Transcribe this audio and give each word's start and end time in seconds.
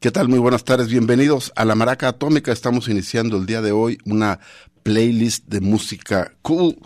¿Qué 0.00 0.10
tal? 0.10 0.28
Muy 0.30 0.38
buenas 0.38 0.64
tardes, 0.64 0.88
bienvenidos 0.88 1.52
a 1.56 1.66
La 1.66 1.74
Maraca 1.74 2.08
Atómica. 2.08 2.52
Estamos 2.52 2.88
iniciando 2.88 3.36
el 3.36 3.44
día 3.44 3.60
de 3.60 3.72
hoy 3.72 3.98
una 4.06 4.40
playlist 4.82 5.46
de 5.48 5.60
música 5.60 6.32
cool, 6.40 6.78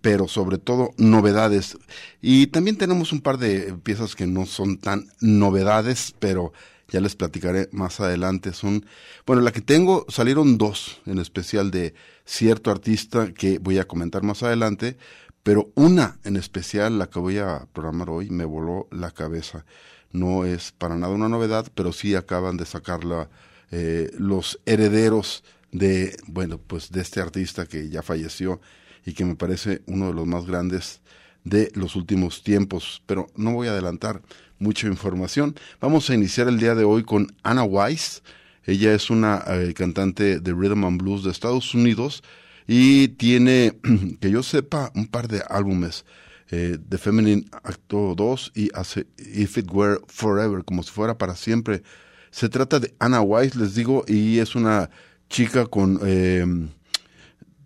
pero 0.00 0.28
sobre 0.28 0.58
todo 0.58 0.90
novedades. 0.96 1.76
Y 2.20 2.46
también 2.46 2.78
tenemos 2.78 3.10
un 3.10 3.20
par 3.20 3.38
de 3.38 3.74
piezas 3.82 4.14
que 4.14 4.28
no 4.28 4.46
son 4.46 4.78
tan 4.78 5.08
novedades, 5.20 6.14
pero 6.20 6.52
ya 6.86 7.00
les 7.00 7.16
platicaré 7.16 7.68
más 7.72 7.98
adelante. 7.98 8.52
Son, 8.52 8.86
bueno, 9.26 9.42
la 9.42 9.50
que 9.50 9.60
tengo 9.60 10.06
salieron 10.08 10.56
dos, 10.56 11.00
en 11.06 11.18
especial 11.18 11.72
de 11.72 11.94
cierto 12.24 12.70
artista 12.70 13.34
que 13.34 13.58
voy 13.58 13.78
a 13.78 13.88
comentar 13.88 14.22
más 14.22 14.44
adelante, 14.44 14.98
pero 15.42 15.72
una 15.74 16.20
en 16.22 16.36
especial, 16.36 17.00
la 17.00 17.08
que 17.08 17.18
voy 17.18 17.38
a 17.38 17.66
programar 17.72 18.08
hoy, 18.08 18.30
me 18.30 18.44
voló 18.44 18.86
la 18.92 19.10
cabeza 19.10 19.64
no 20.12 20.44
es 20.44 20.72
para 20.72 20.96
nada 20.96 21.12
una 21.12 21.28
novedad, 21.28 21.66
pero 21.74 21.92
sí 21.92 22.14
acaban 22.14 22.56
de 22.56 22.66
sacarla 22.66 23.28
eh, 23.70 24.10
los 24.18 24.60
herederos 24.66 25.42
de, 25.70 26.16
bueno, 26.26 26.58
pues 26.58 26.90
de 26.92 27.00
este 27.00 27.20
artista 27.20 27.66
que 27.66 27.88
ya 27.88 28.02
falleció 28.02 28.60
y 29.04 29.14
que 29.14 29.24
me 29.24 29.34
parece 29.34 29.82
uno 29.86 30.08
de 30.08 30.14
los 30.14 30.26
más 30.26 30.46
grandes 30.46 31.00
de 31.44 31.72
los 31.74 31.96
últimos 31.96 32.42
tiempos, 32.44 33.02
pero 33.06 33.26
no 33.34 33.52
voy 33.52 33.68
a 33.68 33.72
adelantar 33.72 34.22
mucha 34.58 34.86
información. 34.86 35.56
Vamos 35.80 36.08
a 36.08 36.14
iniciar 36.14 36.48
el 36.48 36.58
día 36.58 36.74
de 36.74 36.84
hoy 36.84 37.02
con 37.02 37.34
Anna 37.42 37.64
Weiss. 37.64 38.22
Ella 38.64 38.94
es 38.94 39.10
una 39.10 39.42
eh, 39.48 39.74
cantante 39.74 40.38
de 40.38 40.52
rhythm 40.52 40.84
and 40.84 41.02
blues 41.02 41.24
de 41.24 41.30
Estados 41.30 41.74
Unidos 41.74 42.22
y 42.66 43.08
tiene, 43.08 43.78
que 44.20 44.30
yo 44.30 44.42
sepa, 44.42 44.92
un 44.94 45.08
par 45.08 45.26
de 45.26 45.42
álbumes 45.48 46.04
eh, 46.52 46.78
The 46.86 46.98
Feminine 46.98 47.46
Acto 47.64 48.14
2 48.14 48.52
y 48.54 48.70
hace 48.74 49.06
If 49.16 49.56
It 49.56 49.72
Were 49.72 50.00
Forever, 50.06 50.62
como 50.64 50.82
si 50.82 50.90
fuera 50.90 51.16
para 51.16 51.34
siempre. 51.34 51.82
Se 52.30 52.50
trata 52.50 52.78
de 52.78 52.94
Anna 52.98 53.22
Weiss, 53.22 53.56
les 53.56 53.74
digo, 53.74 54.04
y 54.06 54.38
es 54.38 54.54
una 54.54 54.90
chica 55.30 55.66
con... 55.66 55.98
Eh, 56.04 56.44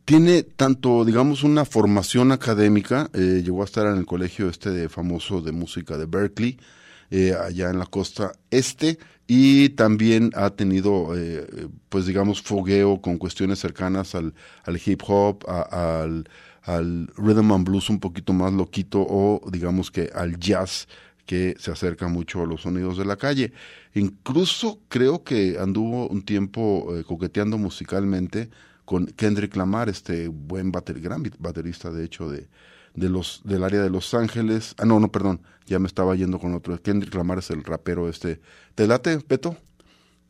tiene 0.04 0.44
tanto, 0.44 1.04
digamos, 1.04 1.42
una 1.42 1.64
formación 1.64 2.30
académica, 2.30 3.10
eh, 3.12 3.42
llegó 3.44 3.62
a 3.62 3.64
estar 3.64 3.88
en 3.88 3.96
el 3.96 4.06
colegio 4.06 4.48
este 4.48 4.70
de 4.70 4.88
famoso 4.88 5.40
de 5.40 5.50
música 5.50 5.98
de 5.98 6.06
Berkeley, 6.06 6.56
eh, 7.10 7.34
allá 7.34 7.70
en 7.70 7.80
la 7.80 7.86
costa 7.86 8.34
este, 8.52 9.00
y 9.26 9.70
también 9.70 10.30
ha 10.36 10.50
tenido, 10.50 11.12
pues 11.88 12.06
digamos, 12.06 12.40
fogueo 12.40 13.00
con 13.00 13.18
cuestiones 13.18 13.58
cercanas 13.58 14.14
al, 14.14 14.32
al 14.62 14.80
hip 14.84 15.02
hop, 15.08 15.44
al, 15.48 16.28
al 16.66 17.08
rhythm 17.16 17.52
and 17.52 17.66
blues 17.66 17.88
un 17.88 18.00
poquito 18.00 18.32
más 18.32 18.52
loquito 18.52 19.00
o 19.00 19.40
digamos 19.50 19.90
que 19.90 20.10
al 20.14 20.38
jazz 20.38 20.88
que 21.24 21.56
se 21.58 21.72
acerca 21.72 22.08
mucho 22.08 22.42
a 22.42 22.46
los 22.46 22.62
sonidos 22.62 22.98
de 22.98 23.04
la 23.04 23.16
calle. 23.16 23.52
Incluso 23.94 24.80
creo 24.88 25.24
que 25.24 25.58
anduvo 25.58 26.08
un 26.08 26.22
tiempo 26.22 26.96
eh, 26.96 27.04
coqueteando 27.04 27.58
musicalmente 27.58 28.50
con 28.84 29.06
Kendrick 29.06 29.56
Lamar, 29.56 29.88
este 29.88 30.28
buen 30.28 30.70
bater, 30.70 31.00
gran 31.00 31.24
baterista 31.38 31.90
de 31.90 32.04
hecho 32.04 32.30
de, 32.30 32.48
de 32.94 33.08
los 33.08 33.42
del 33.44 33.64
área 33.64 33.82
de 33.82 33.90
Los 33.90 34.14
Ángeles. 34.14 34.74
Ah, 34.78 34.84
no, 34.84 35.00
no, 35.00 35.10
perdón, 35.10 35.42
ya 35.66 35.78
me 35.78 35.88
estaba 35.88 36.14
yendo 36.14 36.38
con 36.38 36.54
otro. 36.54 36.80
Kendrick 36.80 37.14
Lamar 37.14 37.38
es 37.38 37.50
el 37.50 37.64
rapero 37.64 38.08
este. 38.08 38.40
¿Te 38.74 38.86
late, 38.86 39.18
Peto? 39.20 39.56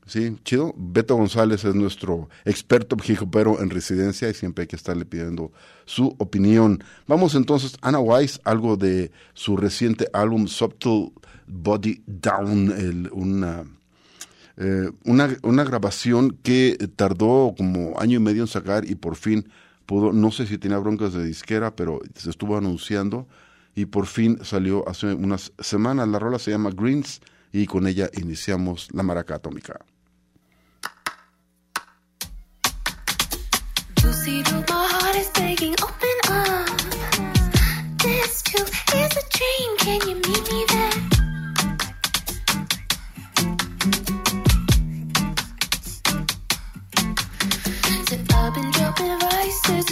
Sí, 0.06 0.37
chido. 0.44 0.72
Beto 0.77 1.17
González 1.17 1.65
es 1.65 1.75
nuestro 1.75 2.28
experto 2.44 2.97
pero 3.31 3.61
en 3.61 3.71
residencia 3.71 4.31
y 4.31 4.34
siempre 4.34 4.62
hay 4.62 4.69
que 4.69 4.77
estarle 4.77 5.05
pidiendo 5.05 5.53
su 5.84 6.15
opinión. 6.19 6.83
Vamos 7.09 7.34
entonces, 7.34 7.77
Anna 7.83 7.99
Weiss, 7.99 8.41
algo 8.45 8.77
de 8.77 9.11
su 9.34 9.56
reciente 9.56 10.09
álbum 10.12 10.47
Subtle 10.47 11.12
Body 11.49 12.03
Down, 12.06 13.11
una, 13.12 13.65
eh, 14.56 14.91
una, 15.05 15.37
una 15.43 15.65
grabación 15.65 16.39
que 16.43 16.77
tardó 16.95 17.55
como 17.56 17.99
año 17.99 18.19
y 18.19 18.22
medio 18.22 18.43
en 18.43 18.49
sacar 18.49 18.89
y 18.89 18.95
por 18.95 19.16
fin 19.16 19.49
pudo, 19.87 20.12
no 20.12 20.31
sé 20.31 20.47
si 20.47 20.56
tenía 20.56 20.78
broncas 20.78 21.15
de 21.15 21.25
disquera, 21.25 21.75
pero 21.75 22.00
se 22.15 22.31
estuvo 22.31 22.56
anunciando 22.56 23.27
y 23.75 23.87
por 23.87 24.06
fin 24.06 24.39
salió 24.45 24.89
hace 24.89 25.15
unas 25.15 25.53
semanas. 25.59 26.06
La 26.09 26.21
rola 26.21 26.39
se 26.39 26.53
llama 26.53 26.71
Greens 26.71 27.21
y 27.53 27.66
con 27.66 27.89
ella 27.89 28.09
iniciamos 28.15 28.89
la 28.93 29.03
maraca 29.03 29.34
atómica. 29.37 29.81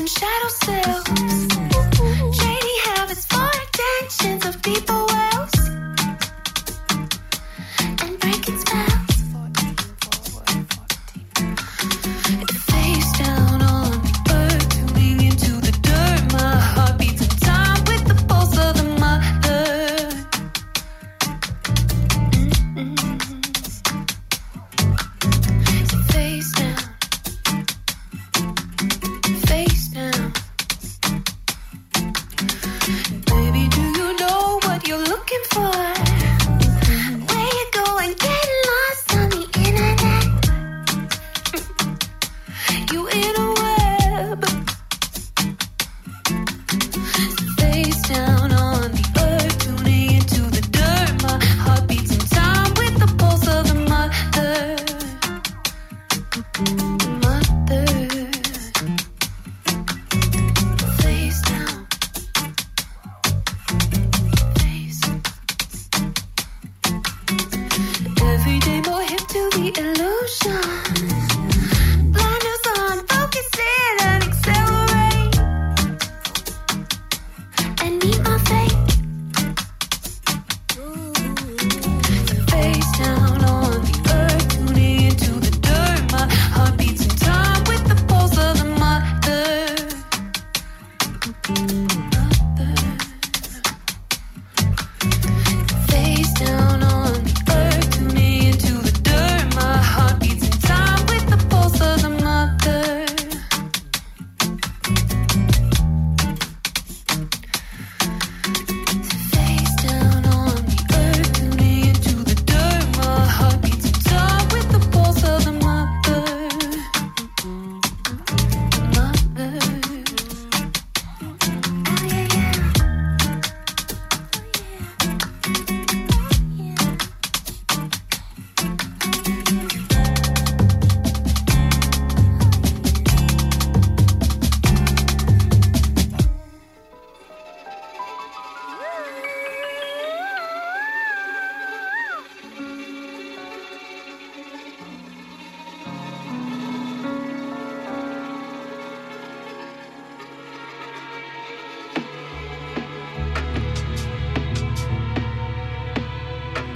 Shadow 0.06 0.48
cells. 0.48 1.04
Trading 2.38 2.78
habits 2.84 3.26
for 3.26 3.50
attentions 3.62 4.46
of 4.46 4.62
people. 4.62 5.13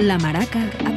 La 0.08 0.16
Maraca 0.16 0.87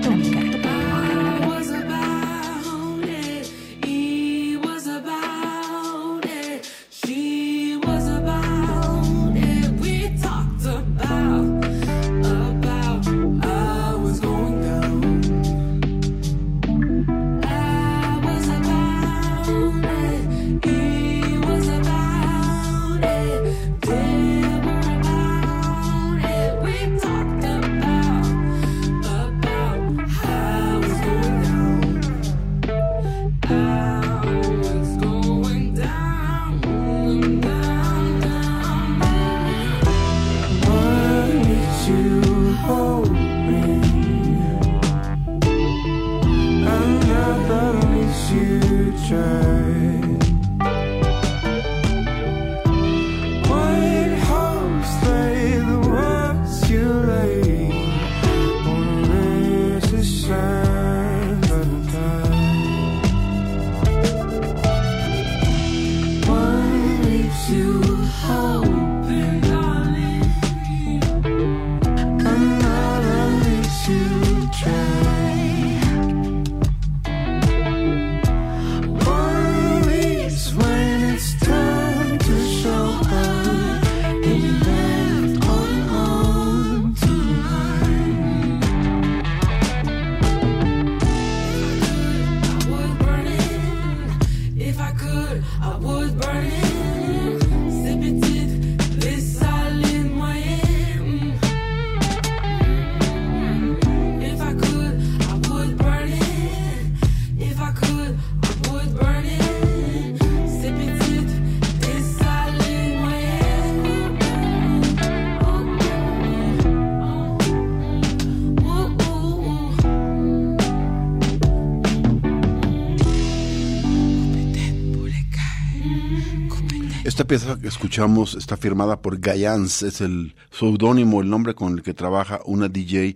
pieza 127.31 127.57
que 127.57 127.69
escuchamos 127.69 128.35
está 128.35 128.57
firmada 128.57 129.01
por 129.01 129.17
Gayans, 129.17 129.83
es 129.83 130.01
el 130.01 130.35
seudónimo, 130.51 131.21
el 131.21 131.29
nombre 131.29 131.55
con 131.55 131.77
el 131.77 131.81
que 131.81 131.93
trabaja 131.93 132.41
una 132.43 132.67
DJ 132.67 133.15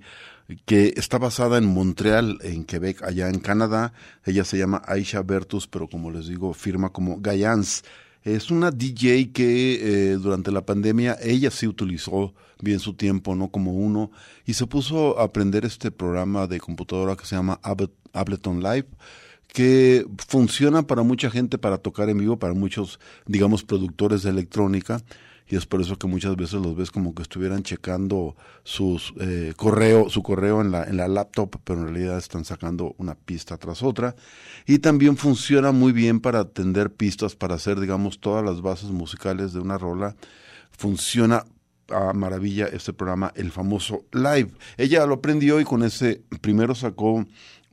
que 0.63 0.93
está 0.95 1.17
basada 1.17 1.57
en 1.57 1.65
Montreal, 1.65 2.37
en 2.41 2.63
Quebec, 2.63 3.03
allá 3.03 3.27
en 3.27 3.39
Canadá. 3.39 3.91
Ella 4.23 4.45
se 4.45 4.57
llama 4.57 4.81
Aisha 4.87 5.21
Bertus, 5.21 5.67
pero 5.67 5.89
como 5.89 6.11
les 6.11 6.27
digo, 6.29 6.53
firma 6.53 6.93
como 6.93 7.19
Gayans. 7.19 7.83
Es 8.23 8.51
una 8.51 8.71
DJ 8.71 9.33
que 9.33 10.13
eh, 10.13 10.13
durante 10.13 10.49
la 10.49 10.65
pandemia 10.65 11.17
ella 11.21 11.51
sí 11.51 11.67
utilizó 11.67 12.33
bien 12.61 12.79
su 12.79 12.93
tiempo, 12.93 13.35
no 13.35 13.49
como 13.49 13.73
uno, 13.73 14.11
y 14.45 14.53
se 14.53 14.65
puso 14.65 15.19
a 15.19 15.25
aprender 15.25 15.65
este 15.65 15.91
programa 15.91 16.47
de 16.47 16.61
computadora 16.61 17.17
que 17.17 17.25
se 17.25 17.35
llama 17.35 17.59
Ablet- 17.63 17.91
Ableton 18.13 18.63
Live 18.63 18.87
que 19.55 20.05
funciona 20.27 20.85
para 20.85 21.03
mucha 21.03 21.31
gente 21.31 21.57
para 21.57 21.77
tocar 21.77 22.09
en 22.09 22.17
vivo, 22.17 22.37
para 22.37 22.53
muchos, 22.53 22.99
digamos, 23.25 23.63
productores 23.63 24.21
de 24.21 24.29
electrónica, 24.29 25.01
y 25.47 25.55
es 25.55 25.65
por 25.65 25.79
eso 25.79 25.97
que 25.97 26.07
muchas 26.07 26.35
veces 26.35 26.55
los 26.55 26.75
ves 26.75 26.91
como 26.91 27.15
que 27.15 27.21
estuvieran 27.21 27.63
checando 27.63 28.35
sus 28.65 29.13
eh, 29.17 29.53
correo, 29.55 30.09
su 30.09 30.23
correo 30.23 30.59
en 30.59 30.71
la, 30.71 30.83
en 30.83 30.97
la 30.97 31.07
laptop, 31.07 31.55
pero 31.63 31.79
en 31.79 31.85
realidad 31.85 32.17
están 32.17 32.43
sacando 32.43 32.95
una 32.97 33.15
pista 33.15 33.55
tras 33.57 33.81
otra. 33.81 34.17
Y 34.65 34.79
también 34.79 35.15
funciona 35.15 35.71
muy 35.71 35.93
bien 35.93 36.19
para 36.19 36.39
atender 36.39 36.91
pistas, 36.91 37.37
para 37.37 37.55
hacer, 37.55 37.79
digamos, 37.79 38.19
todas 38.19 38.43
las 38.43 38.61
bases 38.61 38.89
musicales 38.89 39.53
de 39.53 39.61
una 39.61 39.77
rola. 39.77 40.17
Funciona 40.71 41.45
a 41.89 42.11
maravilla 42.13 42.65
este 42.65 42.91
programa, 42.91 43.31
el 43.35 43.51
famoso 43.51 44.03
Live. 44.11 44.51
Ella 44.75 45.05
lo 45.05 45.15
aprendió 45.15 45.61
y 45.61 45.63
con 45.63 45.83
ese 45.83 46.23
primero 46.41 46.75
sacó 46.75 47.25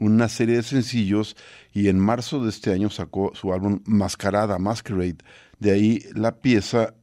una 0.03 0.29
serie 0.29 0.57
de 0.57 0.63
sencillos 0.63 1.37
y 1.73 1.89
en 1.89 1.99
marzo 1.99 2.43
de 2.43 2.51
este 2.51 2.73
año 2.73 2.91
sacó 2.91 3.33
su 3.35 3.53
álbum 3.53 3.81
Mascarada, 3.87 4.59
Masquerade. 4.59 5.19
De 5.59 5.71
ahí 5.71 6.05
la 6.15 6.37
pieza 6.41 6.95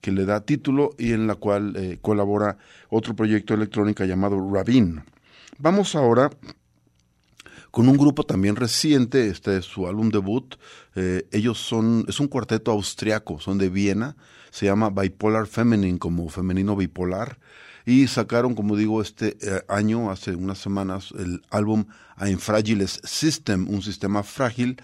que 0.00 0.12
le 0.12 0.24
da 0.24 0.44
título 0.44 0.90
y 0.98 1.12
en 1.12 1.26
la 1.26 1.36
cual 1.36 1.74
eh, 1.76 1.98
colabora 2.00 2.58
otro 2.90 3.14
proyecto 3.14 3.54
electrónica 3.54 4.04
llamado 4.06 4.38
Rabin. 4.52 5.02
Vamos 5.58 5.94
ahora 5.94 6.30
con 7.70 7.88
un 7.88 7.96
grupo 7.96 8.24
también 8.24 8.56
reciente, 8.56 9.28
este 9.28 9.58
es 9.58 9.64
su 9.64 9.86
álbum 9.86 10.10
debut. 10.10 10.56
Eh, 10.94 11.28
ellos 11.30 11.58
son, 11.58 12.04
es 12.08 12.18
un 12.18 12.28
cuarteto 12.28 12.70
austriaco, 12.72 13.38
son 13.38 13.58
de 13.58 13.68
Viena, 13.68 14.16
se 14.50 14.66
llama 14.66 14.90
Bipolar 14.90 15.46
Feminine, 15.46 15.98
como 15.98 16.28
femenino 16.28 16.74
bipolar, 16.74 17.38
y 17.88 18.06
sacaron, 18.06 18.54
como 18.54 18.76
digo, 18.76 19.00
este 19.00 19.38
eh, 19.40 19.62
año, 19.66 20.10
hace 20.10 20.34
unas 20.34 20.58
semanas, 20.58 21.14
el 21.18 21.40
álbum 21.48 21.86
Ein 22.20 22.38
Fragiles 22.38 23.00
System, 23.02 23.66
un 23.66 23.80
sistema 23.80 24.22
frágil, 24.22 24.76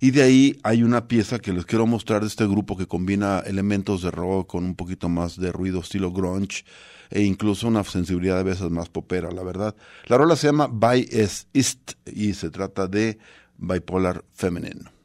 y 0.00 0.10
de 0.10 0.22
ahí 0.22 0.58
hay 0.64 0.82
una 0.82 1.06
pieza 1.06 1.38
que 1.38 1.52
les 1.52 1.64
quiero 1.64 1.86
mostrar 1.86 2.22
de 2.22 2.26
este 2.26 2.48
grupo 2.48 2.76
que 2.76 2.88
combina 2.88 3.44
elementos 3.46 4.02
de 4.02 4.10
rock 4.10 4.48
con 4.48 4.64
un 4.64 4.74
poquito 4.74 5.08
más 5.08 5.38
de 5.38 5.52
ruido 5.52 5.78
estilo 5.78 6.10
grunge 6.10 6.64
e 7.10 7.22
incluso 7.22 7.68
una 7.68 7.84
sensibilidad 7.84 8.40
a 8.40 8.42
veces 8.42 8.70
más 8.70 8.88
popera, 8.88 9.30
la 9.30 9.44
verdad. 9.44 9.76
La 10.06 10.16
rola 10.16 10.34
se 10.34 10.48
llama 10.48 10.66
By 10.68 11.08
Es 11.12 11.46
Ist 11.52 11.92
y 12.06 12.34
se 12.34 12.50
trata 12.50 12.88
de 12.88 13.18
Bipolar 13.56 14.24
Feminine. 14.34 14.97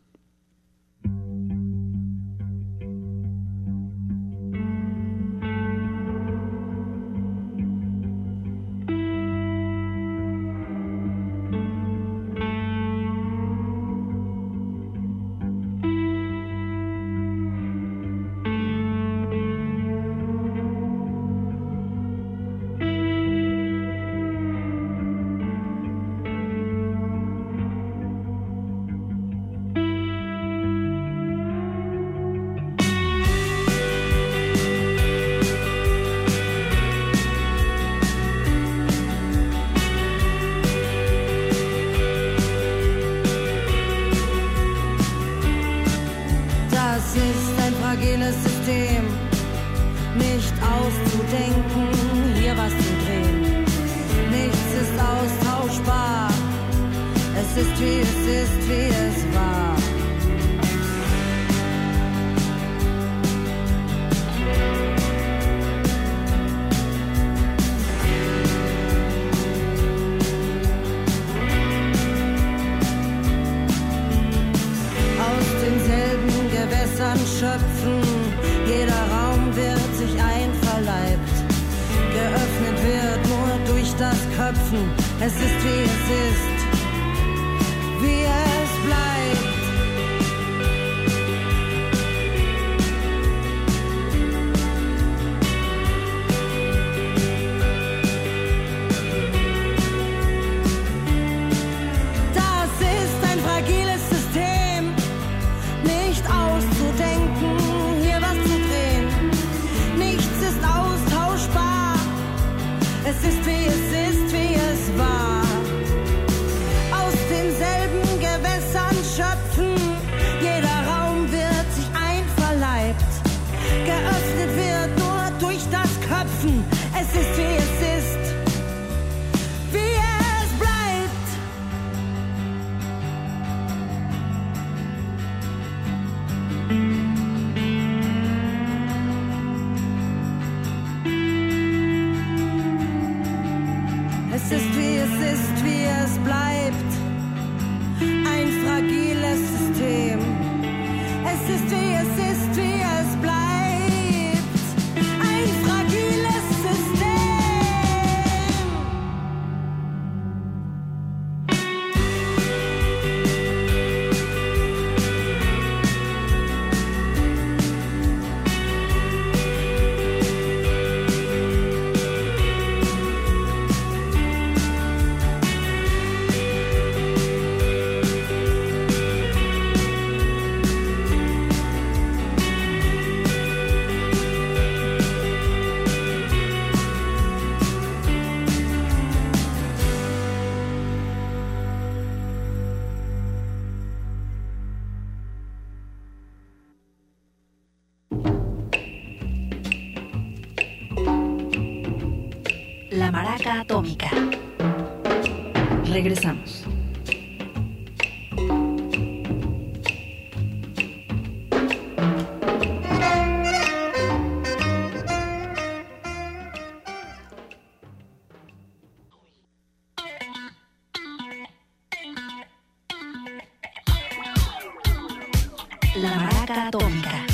La 226.03 226.17
maraca 226.17 226.67
atómica. 226.67 227.25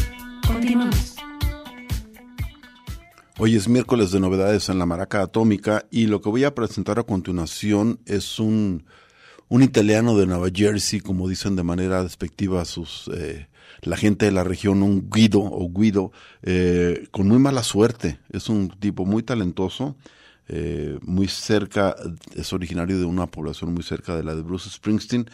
Continuamos. 0.46 1.16
Hoy 3.40 3.56
es 3.56 3.68
miércoles 3.68 4.12
de 4.12 4.20
novedades 4.20 4.70
en 4.70 4.78
la 4.78 4.86
Maraca 4.86 5.24
Atómica 5.24 5.88
y 5.90 6.06
lo 6.06 6.22
que 6.22 6.30
voy 6.30 6.44
a 6.44 6.54
presentar 6.54 7.00
a 7.00 7.04
continuación 7.04 8.00
es 8.06 8.38
un, 8.38 8.86
un 9.48 9.64
italiano 9.64 10.16
de 10.16 10.28
Nueva 10.28 10.50
Jersey, 10.54 11.00
como 11.00 11.28
dicen 11.28 11.56
de 11.56 11.64
manera 11.64 12.04
despectiva 12.04 12.64
sus 12.64 13.10
eh, 13.12 13.48
la 13.82 13.98
gente 13.98 14.28
de 14.28 14.34
la 14.34 14.44
región, 14.44 14.84
un 14.84 15.10
Guido 15.10 15.40
o 15.42 15.68
Guido, 15.72 16.12
eh, 16.44 17.08
con 17.10 17.28
muy 17.28 17.40
mala 17.40 17.64
suerte. 17.64 18.20
Es 18.30 18.50
un 18.50 18.70
tipo 18.70 19.04
muy 19.04 19.24
talentoso, 19.24 19.98
eh, 20.48 21.00
muy 21.02 21.28
cerca, 21.28 21.96
es 22.36 22.54
originario 22.54 23.00
de 23.00 23.06
una 23.06 23.26
población 23.26 23.74
muy 23.74 23.82
cerca 23.82 24.16
de 24.16 24.24
la 24.24 24.36
de 24.36 24.44
Bruce 24.44 24.70
Springsteen, 24.70 25.28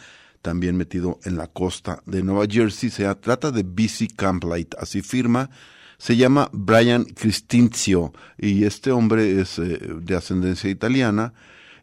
también 0.46 0.76
metido 0.76 1.18
en 1.24 1.36
la 1.36 1.48
costa 1.48 2.04
de 2.06 2.22
Nueva 2.22 2.46
Jersey. 2.48 2.88
Se 2.88 3.12
trata 3.16 3.50
de 3.50 3.64
BC 3.64 4.14
Camplight, 4.14 4.76
así 4.78 5.02
firma. 5.02 5.50
Se 5.98 6.16
llama 6.16 6.48
Brian 6.52 7.02
Cristinzio 7.02 8.12
y 8.38 8.62
este 8.62 8.92
hombre 8.92 9.40
es 9.40 9.58
eh, 9.58 9.80
de 10.00 10.14
ascendencia 10.14 10.70
italiana 10.70 11.34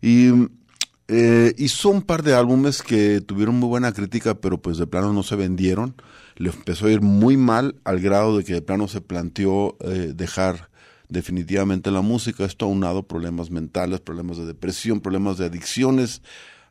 y 0.01 0.29
eh, 1.10 1.53
hizo 1.58 1.89
un 1.89 2.03
par 2.03 2.24
de 2.24 2.36
álbumes 2.36 2.82
que 2.82 3.20
tuvieron 3.20 3.55
muy 3.55 3.67
buena 3.67 3.91
crítica 3.91 4.36
pero 4.36 4.62
pues 4.62 4.77
de 4.77 4.88
plano 4.88 5.12
no 5.12 5.24
se 5.24 5.36
vendieron. 5.36 5.96
Le 6.38 6.50
empezó 6.50 6.86
a 6.86 6.91
ir 6.91 7.01
muy 7.01 7.36
mal 7.36 7.75
al 7.84 8.00
grado 8.00 8.38
de 8.38 8.46
que 8.46 8.53
de 8.53 8.62
plano 8.62 8.88
se 8.88 9.01
planteó 9.01 9.75
eh, 9.82 10.13
dejar 10.15 10.70
definitivamente 11.10 11.91
la 11.91 12.00
música. 12.00 12.46
Esto 12.46 12.63
aunado 12.63 13.03
problemas 13.03 13.51
mentales 13.51 14.00
problemas 14.00 14.38
de 14.38 14.46
depresión 14.46 15.01
problemas 15.01 15.38
de 15.38 15.48
adicciones 15.48 16.22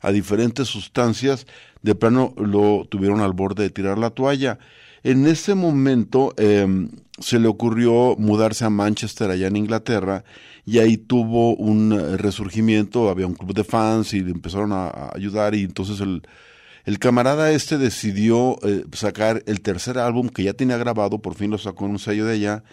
a 0.02 0.12
diferentes 0.12 0.68
sustancias 0.68 1.47
de 1.82 1.94
plano 1.94 2.35
lo 2.37 2.87
tuvieron 2.88 3.21
al 3.21 3.32
borde 3.32 3.62
de 3.62 3.71
tirar 3.71 3.99
la 3.99 4.11
toalla. 4.11 4.59
En 5.04 5.26
ese 5.26 5.54
momento 5.54 6.35
eh, 6.37 6.88
se 7.18 7.38
le 7.38 7.49
ocurrió 7.49 8.16
mudarse 8.18 8.64
a 8.64 8.71
Manchester, 8.71 9.30
allá 9.30 9.47
en 9.47 9.56
Inglaterra, 9.56 10.25
y 10.64 10.78
ahí 10.78 10.97
tuvo 10.97 11.56
un 11.56 11.92
eh, 11.92 12.16
resurgimiento, 12.16 13.09
había 13.09 13.26
un 13.26 13.35
club 13.35 13.54
de 13.54 13.64
fans 13.64 14.12
y 14.14 14.21
le 14.21 14.30
empezaron 14.30 14.73
a, 14.73 15.11
ayudar 15.14 15.54
y 15.54 15.62
entonces 15.62 16.00
el, 16.00 16.99
camarada 17.00 17.50
este 17.50 17.78
decidió 17.78 18.59
eh, 18.62 18.85
sacar 18.92 19.42
el 19.47 19.61
tercer 19.61 19.99
álbum 19.99 20.28
que 20.28 20.44
ya 20.44 20.52
tenía 20.52 20.76
grabado, 20.76 21.21
por 21.21 21.35
fin 21.35 21.50
lo 21.50 21.59
sacó 21.59 21.87
en 21.87 21.92
un 21.92 21.99
sello 21.99 22.26
de 22.26 22.35
allá, 22.35 22.64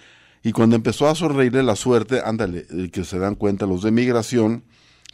y 0.44 0.52
cuando 0.52 0.76
empezó 0.76 1.08
a 1.08 1.16
sonreírle 1.16 1.64
la 1.64 1.76
suerte, 1.76 2.22
ándale, 2.24 2.66
que 2.92 3.04
se 3.04 3.20
dan 3.20 3.36
cuenta 3.36 3.66
los 3.66 3.84
de 3.84 3.92
migración, 3.92 4.64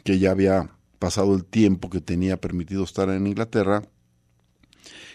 que 0.04 0.18
ya 0.20 0.30
había 0.30 0.75
pasado 0.98 1.34
el 1.34 1.44
tiempo 1.44 1.90
que 1.90 2.00
tenía 2.00 2.40
permitido 2.40 2.84
estar 2.84 3.08
en 3.10 3.26
Inglaterra, 3.26 3.82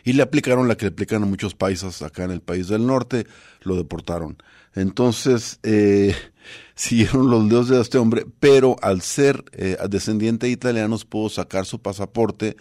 y 0.03 0.13
le 0.13 0.23
aplicaron 0.23 0.67
la 0.67 0.75
que 0.75 0.85
le 0.85 0.91
aplican 0.91 1.23
a 1.23 1.25
muchos 1.25 1.55
paisas 1.55 2.01
acá 2.01 2.23
en 2.23 2.31
el 2.31 2.41
país 2.41 2.67
del 2.67 2.85
norte, 2.85 3.27
lo 3.61 3.75
deportaron. 3.75 4.37
Entonces, 4.73 5.59
eh, 5.63 6.15
siguieron 6.75 7.29
los 7.29 7.47
dioses 7.49 7.75
de 7.75 7.81
este 7.81 7.97
hombre, 7.97 8.25
pero 8.39 8.75
al 8.81 9.01
ser 9.01 9.43
eh, 9.53 9.77
descendiente 9.89 10.47
de 10.47 10.53
italianos 10.53 11.05
pudo 11.05 11.29
sacar 11.29 11.65
su 11.65 11.81
pasaporte 11.81 12.57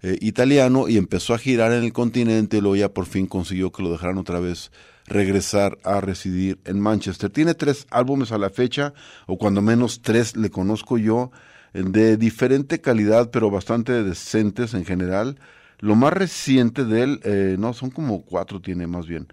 eh, 0.00 0.16
italiano 0.20 0.88
y 0.88 0.96
empezó 0.96 1.34
a 1.34 1.38
girar 1.38 1.72
en 1.72 1.82
el 1.84 1.92
continente 1.92 2.58
y 2.58 2.60
luego 2.60 2.76
ya 2.76 2.94
por 2.94 3.06
fin 3.06 3.26
consiguió 3.26 3.72
que 3.72 3.82
lo 3.82 3.90
dejaran 3.90 4.18
otra 4.18 4.38
vez 4.38 4.70
regresar 5.06 5.78
a 5.82 6.00
residir 6.00 6.60
en 6.64 6.78
Manchester. 6.80 7.30
Tiene 7.30 7.54
tres 7.54 7.86
álbumes 7.90 8.30
a 8.30 8.38
la 8.38 8.50
fecha, 8.50 8.92
o 9.26 9.38
cuando 9.38 9.62
menos 9.62 10.02
tres 10.02 10.36
le 10.36 10.50
conozco 10.50 10.98
yo, 10.98 11.32
de 11.72 12.16
diferente 12.16 12.80
calidad, 12.80 13.30
pero 13.30 13.50
bastante 13.50 14.02
decentes 14.02 14.74
en 14.74 14.84
general. 14.84 15.38
Lo 15.80 15.94
más 15.94 16.12
reciente 16.12 16.84
de 16.84 17.02
él, 17.02 17.20
eh, 17.24 17.56
no, 17.58 17.72
son 17.72 17.90
como 17.90 18.22
cuatro 18.22 18.60
tiene 18.60 18.86
más 18.86 19.06
bien, 19.06 19.28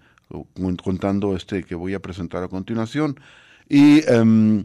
contando 0.82 1.34
este 1.34 1.64
que 1.64 1.74
voy 1.74 1.94
a 1.94 2.00
presentar 2.00 2.42
a 2.42 2.48
continuación. 2.48 3.18
Y 3.68 4.08
um, 4.10 4.64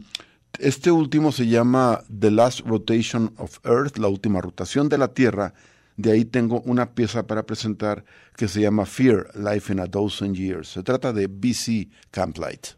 este 0.58 0.90
último 0.90 1.32
se 1.32 1.48
llama 1.48 2.02
The 2.20 2.30
Last 2.30 2.60
Rotation 2.60 3.32
of 3.38 3.58
Earth, 3.64 3.98
la 3.98 4.08
última 4.08 4.40
rotación 4.40 4.88
de 4.88 4.98
la 4.98 5.08
Tierra. 5.08 5.54
De 5.96 6.12
ahí 6.12 6.24
tengo 6.24 6.60
una 6.62 6.94
pieza 6.94 7.26
para 7.26 7.44
presentar 7.44 8.04
que 8.36 8.48
se 8.48 8.60
llama 8.60 8.86
Fear, 8.86 9.30
Life 9.34 9.72
in 9.72 9.80
a 9.80 9.86
Dozen 9.86 10.34
Years. 10.34 10.68
Se 10.68 10.82
trata 10.82 11.12
de 11.12 11.26
BC 11.26 11.88
Camplight. 12.10 12.68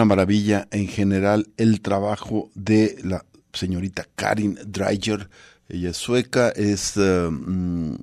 Una 0.00 0.06
maravilla 0.06 0.66
en 0.70 0.88
general 0.88 1.50
el 1.58 1.82
trabajo 1.82 2.50
de 2.54 2.96
la 3.04 3.26
señorita 3.52 4.06
Karin 4.14 4.58
Dreiger. 4.64 5.28
Ella 5.68 5.90
es 5.90 5.98
sueca, 5.98 6.48
es 6.48 6.96
eh, 6.96 7.28
mm, 7.30 7.96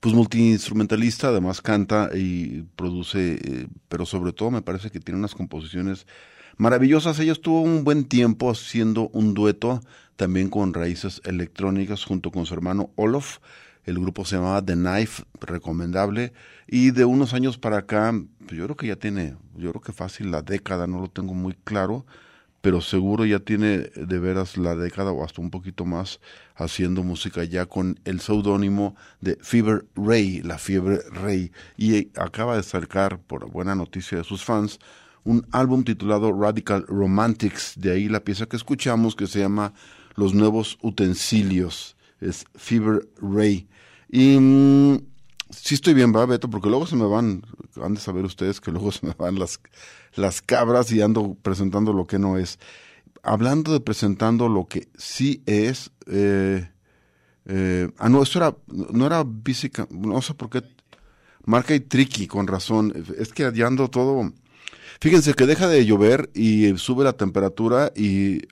pues 0.00 0.16
multiinstrumentalista, 0.16 1.28
además 1.28 1.62
canta 1.62 2.10
y 2.12 2.62
produce, 2.74 3.34
eh, 3.34 3.68
pero 3.88 4.04
sobre 4.04 4.32
todo 4.32 4.50
me 4.50 4.62
parece 4.62 4.90
que 4.90 4.98
tiene 4.98 5.20
unas 5.20 5.36
composiciones 5.36 6.08
maravillosas. 6.56 7.20
Ella 7.20 7.30
estuvo 7.30 7.62
un 7.62 7.84
buen 7.84 8.06
tiempo 8.06 8.50
haciendo 8.50 9.08
un 9.12 9.32
dueto 9.32 9.80
también 10.16 10.50
con 10.50 10.74
raíces 10.74 11.22
electrónicas 11.24 12.04
junto 12.04 12.32
con 12.32 12.46
su 12.46 12.54
hermano 12.54 12.90
Olof. 12.96 13.38
El 13.88 13.98
grupo 13.98 14.26
se 14.26 14.36
llamaba 14.36 14.62
The 14.62 14.74
Knife, 14.74 15.24
recomendable. 15.40 16.34
Y 16.66 16.90
de 16.90 17.06
unos 17.06 17.32
años 17.32 17.56
para 17.56 17.78
acá, 17.78 18.12
pues 18.40 18.52
yo 18.52 18.64
creo 18.64 18.76
que 18.76 18.86
ya 18.86 18.96
tiene, 18.96 19.36
yo 19.56 19.70
creo 19.70 19.80
que 19.80 19.94
fácil 19.94 20.30
la 20.30 20.42
década, 20.42 20.86
no 20.86 21.00
lo 21.00 21.08
tengo 21.08 21.32
muy 21.32 21.54
claro, 21.64 22.04
pero 22.60 22.82
seguro 22.82 23.24
ya 23.24 23.38
tiene 23.38 23.78
de 23.96 24.18
veras 24.18 24.58
la 24.58 24.76
década 24.76 25.10
o 25.12 25.24
hasta 25.24 25.40
un 25.40 25.50
poquito 25.50 25.86
más 25.86 26.20
haciendo 26.54 27.02
música 27.02 27.44
ya 27.44 27.64
con 27.64 27.98
el 28.04 28.20
seudónimo 28.20 28.94
de 29.22 29.38
Fever 29.40 29.86
Ray, 29.96 30.42
la 30.42 30.58
fiebre 30.58 31.00
Rey. 31.10 31.50
Y 31.78 32.10
acaba 32.20 32.56
de 32.56 32.64
sacar, 32.64 33.18
por 33.20 33.50
buena 33.50 33.74
noticia 33.74 34.18
de 34.18 34.24
sus 34.24 34.44
fans, 34.44 34.80
un 35.24 35.46
álbum 35.50 35.82
titulado 35.82 36.30
Radical 36.38 36.84
Romantics, 36.86 37.72
de 37.76 37.92
ahí 37.92 38.10
la 38.10 38.20
pieza 38.20 38.44
que 38.44 38.56
escuchamos 38.56 39.16
que 39.16 39.26
se 39.26 39.38
llama 39.38 39.72
Los 40.14 40.34
Nuevos 40.34 40.76
Utensilios, 40.82 41.96
es 42.20 42.44
Fever 42.54 43.08
Ray. 43.22 43.66
Y 44.08 44.38
mm, 44.38 44.98
sí 45.50 45.74
estoy 45.74 45.94
bien, 45.94 46.14
va, 46.14 46.26
Beto, 46.26 46.48
porque 46.48 46.68
luego 46.68 46.86
se 46.86 46.96
me 46.96 47.06
van, 47.06 47.42
han 47.82 47.94
de 47.94 48.00
saber 48.00 48.24
ustedes 48.24 48.60
que 48.60 48.70
luego 48.70 48.92
se 48.92 49.06
me 49.06 49.14
van 49.14 49.38
las, 49.38 49.60
las 50.14 50.42
cabras 50.42 50.90
y 50.92 51.00
ando 51.02 51.36
presentando 51.42 51.92
lo 51.92 52.06
que 52.06 52.18
no 52.18 52.38
es. 52.38 52.58
Hablando 53.22 53.72
de 53.72 53.80
presentando 53.80 54.48
lo 54.48 54.66
que 54.66 54.88
sí 54.96 55.42
es, 55.46 55.90
eh, 56.06 56.70
eh, 57.46 57.90
ah, 57.98 58.08
no, 58.08 58.22
eso 58.22 58.38
era, 58.38 58.56
no 58.68 59.06
era 59.06 59.24
física, 59.44 59.86
no 59.90 60.22
sé 60.22 60.34
por 60.34 60.50
qué, 60.50 60.62
marca 61.44 61.74
y 61.74 61.80
tricky, 61.80 62.26
con 62.26 62.46
razón, 62.46 62.92
es 63.18 63.32
que 63.32 63.50
ya 63.54 63.68
todo, 63.90 64.32
fíjense 65.00 65.34
que 65.34 65.46
deja 65.46 65.66
de 65.66 65.84
llover 65.84 66.30
y 66.34 66.76
sube 66.78 67.04
la 67.04 67.14
temperatura 67.14 67.92
y 67.96 68.42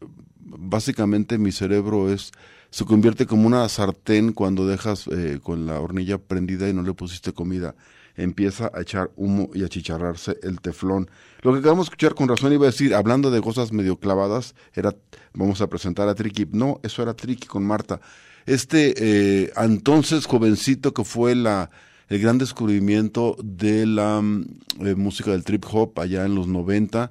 básicamente 0.40 1.38
mi 1.38 1.52
cerebro 1.52 2.10
es 2.10 2.32
se 2.70 2.84
convierte 2.84 3.26
como 3.26 3.46
una 3.46 3.68
sartén 3.68 4.32
cuando 4.32 4.66
dejas 4.66 5.06
eh, 5.08 5.38
con 5.42 5.66
la 5.66 5.80
hornilla 5.80 6.18
prendida 6.18 6.68
y 6.68 6.72
no 6.72 6.82
le 6.82 6.94
pusiste 6.94 7.32
comida. 7.32 7.74
Empieza 8.16 8.70
a 8.74 8.80
echar 8.80 9.10
humo 9.16 9.50
y 9.54 9.62
a 9.62 9.68
chicharrarse 9.68 10.38
el 10.42 10.60
teflón. 10.60 11.10
Lo 11.42 11.52
que 11.52 11.58
acabamos 11.58 11.86
de 11.86 11.90
escuchar 11.90 12.14
con 12.14 12.28
razón 12.28 12.52
iba 12.52 12.64
a 12.64 12.70
decir, 12.70 12.94
hablando 12.94 13.30
de 13.30 13.42
cosas 13.42 13.72
medio 13.72 13.96
clavadas, 13.96 14.54
era, 14.74 14.94
vamos 15.34 15.60
a 15.60 15.68
presentar 15.68 16.08
a 16.08 16.14
Tricky. 16.14 16.46
No, 16.50 16.80
eso 16.82 17.02
era 17.02 17.14
Tricky 17.14 17.46
con 17.46 17.66
Marta. 17.66 18.00
Este 18.46 18.94
eh, 18.96 19.52
entonces 19.56 20.26
jovencito 20.26 20.94
que 20.94 21.04
fue 21.04 21.34
la, 21.34 21.70
el 22.08 22.20
gran 22.20 22.38
descubrimiento 22.38 23.36
de 23.42 23.86
la 23.86 24.20
mm, 24.20 24.46
eh, 24.80 24.94
música 24.94 25.32
del 25.32 25.44
trip 25.44 25.64
hop 25.70 25.98
allá 25.98 26.24
en 26.24 26.34
los 26.34 26.46
90. 26.46 27.10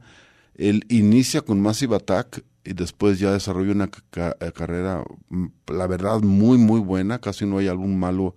Él 0.55 0.85
inicia 0.89 1.41
con 1.41 1.61
Massive 1.61 1.95
Attack 1.95 2.43
y 2.65 2.73
después 2.73 3.19
ya 3.19 3.31
desarrolla 3.31 3.71
una 3.71 3.89
ca- 4.09 4.35
carrera, 4.53 5.03
mm, 5.29 5.45
la 5.67 5.87
verdad, 5.87 6.21
muy, 6.21 6.57
muy 6.57 6.79
buena. 6.79 7.19
Casi 7.19 7.45
no 7.45 7.57
hay 7.59 7.67
algún 7.67 7.99
malo 7.99 8.35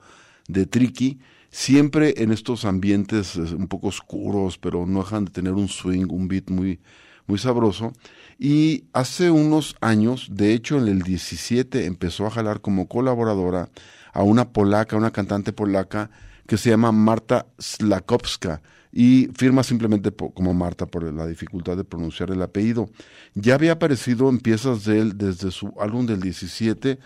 de 0.48 0.66
Tricky. 0.66 1.18
Siempre 1.50 2.14
en 2.18 2.30
estos 2.32 2.64
ambientes 2.64 3.36
eh, 3.36 3.40
un 3.56 3.68
poco 3.68 3.88
oscuros, 3.88 4.58
pero 4.58 4.86
no 4.86 5.00
dejan 5.00 5.24
de 5.26 5.30
tener 5.32 5.54
un 5.54 5.68
swing, 5.68 6.06
un 6.10 6.28
beat 6.28 6.50
muy, 6.50 6.80
muy 7.26 7.38
sabroso. 7.38 7.92
Y 8.38 8.84
hace 8.92 9.30
unos 9.30 9.76
años, 9.80 10.28
de 10.32 10.52
hecho 10.54 10.78
en 10.78 10.88
el 10.88 11.02
17, 11.02 11.86
empezó 11.86 12.26
a 12.26 12.30
jalar 12.30 12.60
como 12.60 12.86
colaboradora 12.88 13.70
a 14.12 14.22
una 14.22 14.52
polaca, 14.52 14.96
una 14.96 15.10
cantante 15.10 15.52
polaca 15.52 16.10
que 16.48 16.56
se 16.56 16.70
llama 16.70 16.92
Marta 16.92 17.46
Slakowska 17.58 18.62
y 18.90 19.28
firma 19.36 19.62
simplemente 19.62 20.10
como 20.10 20.54
Marta 20.54 20.86
por 20.86 21.12
la 21.12 21.26
dificultad 21.26 21.76
de 21.76 21.84
pronunciar 21.84 22.30
el 22.30 22.40
apellido. 22.40 22.88
Ya 23.34 23.54
había 23.54 23.72
aparecido 23.72 24.30
en 24.30 24.38
piezas 24.38 24.86
de 24.86 24.98
él 24.98 25.18
desde 25.18 25.50
su 25.50 25.74
álbum 25.78 26.06
del 26.06 26.20
17, 26.20 26.98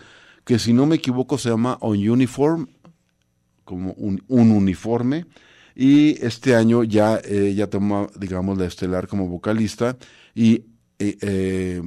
que 0.45 0.59
si 0.59 0.71
no 0.71 0.85
me 0.85 0.95
equivoco 0.95 1.37
se 1.37 1.49
llama 1.49 1.77
On 1.81 1.97
Uniform, 1.97 2.69
como 3.65 3.91
un, 3.93 4.23
un 4.29 4.51
uniforme, 4.51 5.25
y 5.75 6.25
este 6.25 6.55
año 6.55 6.85
ya 6.85 7.19
eh, 7.25 7.53
ya 7.53 7.67
toma, 7.67 8.07
digamos, 8.17 8.57
la 8.57 8.65
estelar 8.65 9.07
como 9.07 9.27
vocalista 9.27 9.97
y 10.33 10.63
eh, 10.99 11.17
eh, 11.21 11.81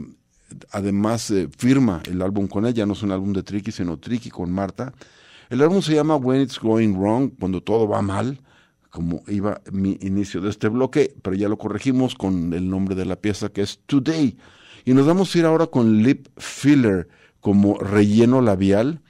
además 0.73 1.31
eh, 1.31 1.49
firma 1.57 2.03
el 2.07 2.21
álbum 2.21 2.49
con 2.49 2.67
ella, 2.67 2.85
no 2.85 2.93
es 2.93 3.03
un 3.03 3.13
álbum 3.13 3.33
de 3.33 3.43
Tricky, 3.43 3.73
sino 3.73 3.99
Tricky 3.99 4.29
con 4.29 4.51
Marta. 4.53 4.93
El 5.49 5.63
álbum 5.63 5.81
se 5.81 5.95
llama 5.95 6.17
When 6.17 6.41
It's 6.41 6.59
Going 6.59 6.95
Wrong, 6.95 7.31
cuando 7.39 7.63
todo 7.63 7.87
va 7.87 8.03
mal, 8.03 8.41
como 8.91 9.23
iba 9.29 9.61
mi 9.71 9.97
inicio 10.01 10.41
de 10.41 10.51
este 10.51 10.69
bloque, 10.69 11.15
pero 11.23 11.37
ya 11.37 11.49
lo 11.49 11.57
corregimos 11.57 12.15
con 12.15 12.53
el 12.53 12.69
nombre 12.69 12.95
de 12.95 13.05
la 13.05 13.17
pieza 13.17 13.51
que 13.51 13.63
es 13.63 13.81
Today. 13.87 14.37
Y 14.85 14.95
nos 14.95 15.07
vamos 15.07 15.35
a 15.35 15.39
ir 15.39 15.45
ahora 15.45 15.67
con 15.67 16.03
Lip 16.03 16.29
Filler, 16.37 17.09
como 17.41 17.79
relleno 17.79 18.41
labial. 18.41 19.03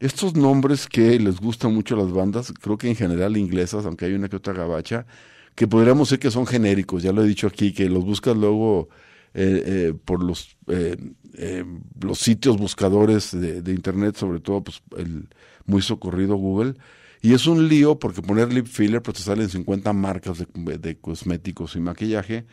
Estos 0.00 0.34
nombres 0.36 0.86
que 0.86 1.18
les 1.18 1.38
gustan 1.38 1.74
mucho 1.74 1.96
a 1.96 1.98
las 1.98 2.12
bandas, 2.12 2.52
creo 2.60 2.78
que 2.78 2.88
en 2.88 2.96
general 2.96 3.36
inglesas, 3.36 3.84
aunque 3.84 4.06
hay 4.06 4.14
una 4.14 4.28
que 4.28 4.36
otra 4.36 4.54
gabacha, 4.54 5.06
que 5.54 5.68
podríamos 5.68 6.08
decir 6.08 6.20
que 6.20 6.30
son 6.30 6.46
genéricos, 6.46 7.02
ya 7.02 7.12
lo 7.12 7.22
he 7.22 7.28
dicho 7.28 7.46
aquí, 7.46 7.72
que 7.72 7.88
los 7.88 8.04
buscas 8.04 8.36
luego 8.36 8.88
eh, 9.34 9.62
eh, 9.66 9.94
por 10.04 10.22
los, 10.22 10.56
eh, 10.68 10.96
eh, 11.34 11.64
los 12.00 12.18
sitios 12.18 12.56
buscadores 12.56 13.32
de, 13.32 13.62
de 13.62 13.72
internet, 13.72 14.16
sobre 14.16 14.40
todo 14.40 14.62
pues, 14.64 14.82
el 14.96 15.28
muy 15.66 15.82
socorrido 15.82 16.36
Google. 16.36 16.74
Y 17.24 17.32
es 17.32 17.46
un 17.46 17.68
lío 17.68 17.98
porque 17.98 18.20
poner 18.20 18.52
lip 18.52 18.66
filler, 18.66 19.00
pues 19.00 19.16
te 19.16 19.22
salen 19.22 19.48
50 19.48 19.92
marcas 19.94 20.44
de, 20.54 20.96
cosméticos 20.98 21.74
y 21.74 21.80
maquillaje. 21.80 22.44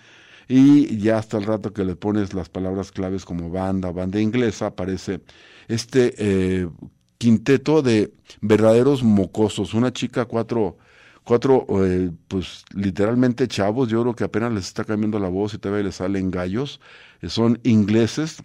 Y 0.47 0.97
ya 0.97 1.17
hasta 1.17 1.37
el 1.37 1.43
rato 1.43 1.73
que 1.73 1.83
le 1.83 1.97
pones 1.97 2.33
las 2.33 2.47
palabras 2.47 2.91
claves 2.91 3.25
como 3.25 3.49
banda, 3.49 3.91
banda 3.91 4.21
inglesa, 4.21 4.67
aparece 4.67 5.21
este 5.67 6.13
eh, 6.17 6.69
quinteto 7.17 7.81
de 7.81 8.13
verdaderos 8.39 9.03
mocosos. 9.03 9.73
Una 9.73 9.91
chica, 9.91 10.23
cuatro, 10.23 10.77
cuatro 11.25 11.65
eh, 11.83 12.11
pues 12.29 12.63
literalmente 12.73 13.49
chavos, 13.49 13.89
yo 13.89 14.01
creo 14.03 14.15
que 14.15 14.23
apenas 14.23 14.53
les 14.53 14.67
está 14.67 14.85
cambiando 14.85 15.19
la 15.19 15.29
voz 15.29 15.53
y 15.53 15.57
todavía 15.57 15.83
les 15.83 15.95
salen 15.95 16.31
gallos. 16.31 16.79
Eh, 17.21 17.29
son 17.29 17.59
ingleses. 17.63 18.41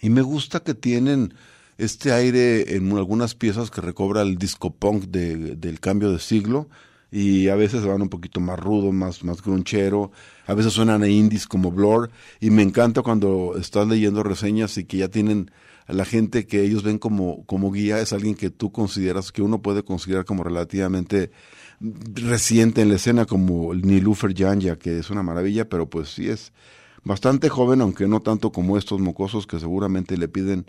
Y 0.00 0.10
me 0.10 0.22
gusta 0.22 0.60
que 0.60 0.74
tienen 0.74 1.32
este 1.78 2.12
aire 2.12 2.76
en 2.76 2.90
algunas 2.96 3.34
piezas 3.34 3.70
que 3.70 3.80
recobra 3.80 4.22
el 4.22 4.36
disco 4.38 4.70
punk 4.74 5.04
de- 5.04 5.56
del 5.56 5.80
cambio 5.80 6.12
de 6.12 6.18
siglo 6.18 6.68
y 7.10 7.48
a 7.48 7.56
veces 7.56 7.84
van 7.84 8.02
un 8.02 8.08
poquito 8.08 8.40
más 8.40 8.58
rudo, 8.58 8.92
más, 8.92 9.22
más 9.24 9.42
grunchero, 9.42 10.12
a 10.46 10.54
veces 10.54 10.72
suenan 10.72 11.02
a 11.02 11.08
indies 11.08 11.46
como 11.46 11.70
Blur 11.70 12.10
y 12.40 12.50
me 12.50 12.62
encanta 12.62 13.02
cuando 13.02 13.54
estás 13.58 13.86
leyendo 13.86 14.22
reseñas 14.22 14.78
y 14.78 14.84
que 14.84 14.98
ya 14.98 15.08
tienen 15.08 15.50
a 15.86 15.92
la 15.92 16.04
gente 16.04 16.46
que 16.46 16.62
ellos 16.62 16.84
ven 16.84 16.98
como, 16.98 17.44
como 17.44 17.70
guía, 17.72 18.00
es 18.00 18.12
alguien 18.12 18.34
que 18.34 18.50
tú 18.50 18.70
consideras, 18.72 19.32
que 19.32 19.42
uno 19.42 19.60
puede 19.60 19.82
considerar 19.82 20.24
como 20.24 20.44
relativamente 20.44 21.32
reciente 22.14 22.82
en 22.82 22.88
la 22.90 22.96
escena 22.96 23.26
como 23.26 23.74
Nilufer 23.74 24.34
Janja, 24.36 24.76
que 24.76 24.98
es 24.98 25.10
una 25.10 25.22
maravilla, 25.22 25.68
pero 25.68 25.90
pues 25.90 26.10
sí 26.14 26.28
es 26.28 26.52
bastante 27.04 27.48
joven, 27.48 27.80
aunque 27.80 28.06
no 28.06 28.20
tanto 28.20 28.52
como 28.52 28.78
estos 28.78 29.00
mocosos 29.00 29.46
que 29.46 29.58
seguramente 29.58 30.16
le 30.16 30.28
piden 30.28 30.66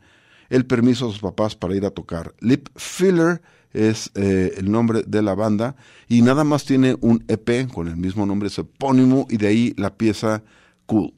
el 0.53 0.67
permiso 0.67 1.07
a 1.07 1.11
sus 1.11 1.19
papás 1.19 1.55
para 1.55 1.75
ir 1.75 1.83
a 1.83 1.89
tocar. 1.89 2.35
Lip 2.39 2.69
Filler 2.75 3.41
es 3.73 4.11
eh, 4.13 4.53
el 4.57 4.71
nombre 4.71 5.01
de 5.07 5.23
la 5.23 5.33
banda 5.33 5.75
y 6.07 6.21
nada 6.21 6.43
más 6.43 6.63
tiene 6.63 6.95
un 7.01 7.23
EP 7.27 7.67
con 7.73 7.87
el 7.87 7.97
mismo 7.97 8.23
nombre, 8.27 8.49
es 8.49 8.59
epónimo 8.59 9.25
y 9.31 9.37
de 9.37 9.47
ahí 9.47 9.73
la 9.77 9.97
pieza 9.97 10.43
Cool. 10.85 11.11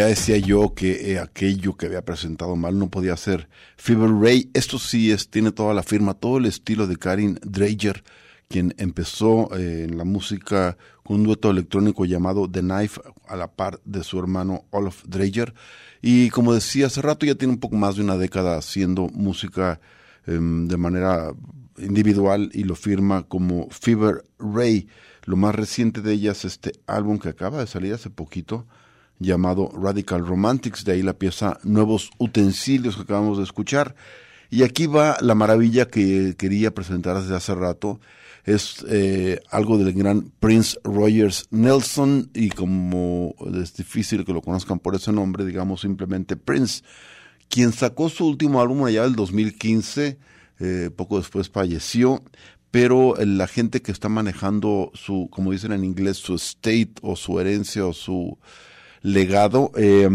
Ya 0.00 0.06
decía 0.06 0.38
yo 0.38 0.72
que 0.74 1.12
eh, 1.12 1.18
aquello 1.18 1.76
que 1.76 1.84
había 1.84 2.02
presentado 2.02 2.56
mal 2.56 2.78
no 2.78 2.88
podía 2.88 3.14
ser 3.18 3.50
Fever 3.76 4.08
Ray. 4.10 4.50
Esto 4.54 4.78
sí 4.78 5.10
es, 5.10 5.28
tiene 5.28 5.52
toda 5.52 5.74
la 5.74 5.82
firma, 5.82 6.14
todo 6.14 6.38
el 6.38 6.46
estilo 6.46 6.86
de 6.86 6.96
Karin 6.96 7.38
Drager, 7.42 8.02
quien 8.48 8.74
empezó 8.78 9.54
eh, 9.54 9.84
en 9.84 9.98
la 9.98 10.04
música 10.04 10.78
con 11.04 11.16
un 11.16 11.24
dueto 11.24 11.50
electrónico 11.50 12.06
llamado 12.06 12.50
The 12.50 12.60
Knife 12.60 13.02
a 13.28 13.36
la 13.36 13.52
par 13.52 13.78
de 13.84 14.02
su 14.02 14.18
hermano 14.18 14.64
Olaf 14.70 15.04
Drager. 15.04 15.52
Y 16.00 16.30
como 16.30 16.54
decía 16.54 16.86
hace 16.86 17.02
rato, 17.02 17.26
ya 17.26 17.34
tiene 17.34 17.52
un 17.52 17.60
poco 17.60 17.76
más 17.76 17.96
de 17.96 18.02
una 18.02 18.16
década 18.16 18.56
haciendo 18.56 19.08
música 19.08 19.82
em, 20.26 20.66
de 20.66 20.78
manera 20.78 21.34
individual 21.76 22.48
y 22.54 22.64
lo 22.64 22.74
firma 22.74 23.24
como 23.24 23.68
Fever 23.68 24.24
Ray. 24.38 24.88
Lo 25.26 25.36
más 25.36 25.54
reciente 25.54 26.00
de 26.00 26.14
ella 26.14 26.32
es 26.32 26.46
este 26.46 26.72
álbum 26.86 27.18
que 27.18 27.28
acaba 27.28 27.58
de 27.58 27.66
salir 27.66 27.92
hace 27.92 28.08
poquito, 28.08 28.66
llamado 29.20 29.70
Radical 29.72 30.26
Romantics, 30.26 30.84
de 30.84 30.92
ahí 30.92 31.02
la 31.02 31.12
pieza 31.12 31.58
Nuevos 31.62 32.10
Utensilios 32.18 32.96
que 32.96 33.02
acabamos 33.02 33.38
de 33.38 33.44
escuchar. 33.44 33.94
Y 34.50 34.64
aquí 34.64 34.86
va 34.86 35.16
la 35.20 35.36
maravilla 35.36 35.86
que 35.86 36.34
quería 36.36 36.74
presentar 36.74 37.20
desde 37.20 37.36
hace 37.36 37.54
rato. 37.54 38.00
Es 38.44 38.84
eh, 38.88 39.38
algo 39.50 39.78
del 39.78 39.92
gran 39.92 40.32
Prince 40.40 40.78
Rogers 40.82 41.46
Nelson 41.50 42.30
y 42.34 42.48
como 42.48 43.34
es 43.54 43.76
difícil 43.76 44.24
que 44.24 44.32
lo 44.32 44.40
conozcan 44.40 44.80
por 44.80 44.96
ese 44.96 45.12
nombre, 45.12 45.44
digamos 45.44 45.82
simplemente 45.82 46.36
Prince, 46.36 46.82
quien 47.48 47.72
sacó 47.72 48.08
su 48.08 48.26
último 48.26 48.60
álbum 48.60 48.84
allá 48.84 49.02
del 49.02 49.14
2015, 49.14 50.18
eh, 50.58 50.90
poco 50.96 51.18
después 51.18 51.50
falleció, 51.50 52.24
pero 52.70 53.14
la 53.18 53.46
gente 53.46 53.82
que 53.82 53.92
está 53.92 54.08
manejando 54.08 54.90
su, 54.94 55.28
como 55.30 55.52
dicen 55.52 55.72
en 55.72 55.84
inglés, 55.84 56.16
su 56.16 56.34
estate 56.34 56.94
o 57.02 57.16
su 57.16 57.38
herencia 57.38 57.86
o 57.86 57.92
su 57.92 58.38
legado. 59.02 59.72
Eh, 59.76 60.08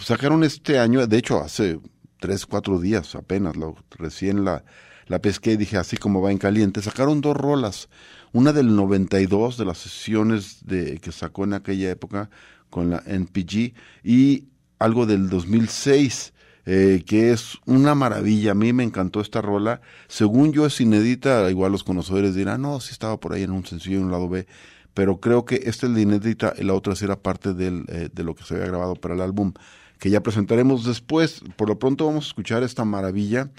sacaron 0.00 0.44
este 0.44 0.78
año, 0.78 1.06
de 1.06 1.18
hecho 1.18 1.40
hace 1.40 1.80
tres, 2.20 2.46
cuatro 2.46 2.80
días 2.80 3.14
apenas, 3.14 3.56
lo, 3.56 3.76
recién 3.90 4.44
la, 4.44 4.64
la 5.06 5.20
pesqué 5.20 5.52
y 5.52 5.56
dije 5.56 5.76
así 5.76 5.96
como 5.96 6.20
va 6.20 6.30
en 6.30 6.38
caliente. 6.38 6.82
Sacaron 6.82 7.20
dos 7.20 7.36
rolas, 7.36 7.88
una 8.32 8.52
del 8.52 8.74
92 8.74 9.56
de 9.56 9.64
las 9.64 9.78
sesiones 9.78 10.66
de, 10.66 10.98
que 10.98 11.12
sacó 11.12 11.44
en 11.44 11.54
aquella 11.54 11.90
época 11.90 12.30
con 12.70 12.90
la 12.90 13.02
NPG 13.06 13.74
y 14.04 14.44
algo 14.78 15.06
del 15.06 15.28
2006. 15.28 16.34
Eh, 16.70 17.02
que 17.06 17.32
es 17.32 17.56
una 17.64 17.94
maravilla. 17.94 18.50
A 18.50 18.54
mí 18.54 18.74
me 18.74 18.84
encantó 18.84 19.22
esta 19.22 19.40
rola. 19.40 19.80
Según 20.06 20.52
yo 20.52 20.66
es 20.66 20.78
inédita, 20.82 21.50
igual 21.50 21.72
los 21.72 21.82
conocedores 21.82 22.34
dirán, 22.34 22.60
no, 22.60 22.78
sí 22.80 22.92
estaba 22.92 23.18
por 23.18 23.32
ahí 23.32 23.42
en 23.42 23.52
un 23.52 23.64
sencillo 23.64 23.96
en 23.96 24.04
un 24.04 24.10
lado 24.10 24.28
B 24.28 24.46
pero 24.94 25.20
creo 25.20 25.44
que 25.44 25.62
esta 25.64 25.86
es 25.86 25.92
la 25.92 26.00
inédita 26.00 26.54
y 26.58 26.64
la 26.64 26.74
otra 26.74 26.96
sí 26.96 27.04
era 27.04 27.16
parte 27.16 27.54
del, 27.54 27.84
eh, 27.88 28.08
de 28.12 28.24
lo 28.24 28.34
que 28.34 28.44
se 28.44 28.54
había 28.54 28.66
grabado 28.66 28.94
para 28.94 29.14
el 29.14 29.20
álbum 29.20 29.52
que 29.98 30.10
ya 30.10 30.22
presentaremos 30.22 30.84
después. 30.84 31.42
Por 31.56 31.68
lo 31.68 31.78
pronto 31.78 32.06
vamos 32.06 32.26
a 32.26 32.28
escuchar 32.28 32.62
esta 32.62 32.84
maravilla 32.84 33.50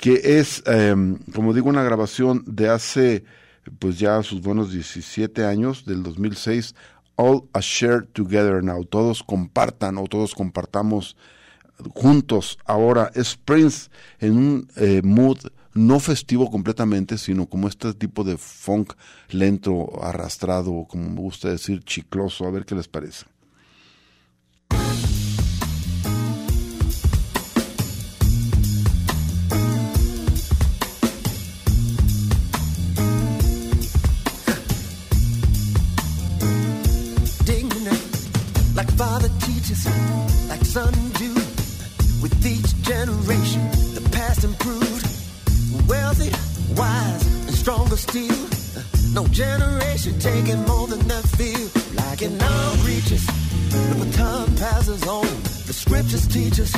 que 0.00 0.38
es, 0.38 0.62
eh, 0.66 0.94
como 1.34 1.52
digo, 1.52 1.68
una 1.68 1.82
grabación 1.82 2.42
de 2.46 2.68
hace 2.68 3.24
pues 3.78 3.98
ya 3.98 4.22
sus 4.22 4.40
buenos 4.40 4.72
17 4.72 5.44
años, 5.44 5.84
del 5.84 6.02
2006, 6.02 6.74
All 7.14 7.44
a 7.52 7.60
Share 7.60 8.06
Together 8.06 8.64
Now, 8.64 8.84
todos 8.84 9.22
compartan 9.22 9.98
o 9.98 10.06
todos 10.06 10.34
compartamos 10.34 11.16
juntos 11.94 12.58
ahora, 12.64 13.10
es 13.14 13.36
Prince 13.36 13.90
en 14.18 14.36
un 14.36 14.68
eh, 14.76 15.02
mood 15.04 15.38
no 15.74 16.00
festivo 16.00 16.50
completamente, 16.50 17.18
sino 17.18 17.46
como 17.46 17.68
este 17.68 17.94
tipo 17.94 18.24
de 18.24 18.36
funk 18.36 18.94
lento, 19.30 20.02
arrastrado, 20.02 20.86
como 20.88 21.10
me 21.10 21.20
gusta 21.20 21.48
decir, 21.48 21.82
chicloso. 21.84 22.46
A 22.46 22.50
ver 22.50 22.64
qué 22.64 22.74
les 22.74 22.88
parece. 22.88 23.26
Wealthy, 45.92 46.30
wise, 46.74 47.26
and 47.46 47.54
stronger 47.54 47.98
still. 47.98 48.42
No 49.12 49.26
generation 49.28 50.18
taking 50.18 50.64
more 50.64 50.86
than 50.86 51.06
their 51.06 51.20
feel. 51.36 51.68
Like 51.94 52.22
in 52.22 52.40
our 52.40 52.76
reaches, 52.76 53.26
the 53.90 53.94
baton 54.00 54.56
passes 54.56 55.06
on. 55.06 55.26
The 55.66 55.74
scriptures 55.74 56.26
teach 56.26 56.58
us, 56.60 56.72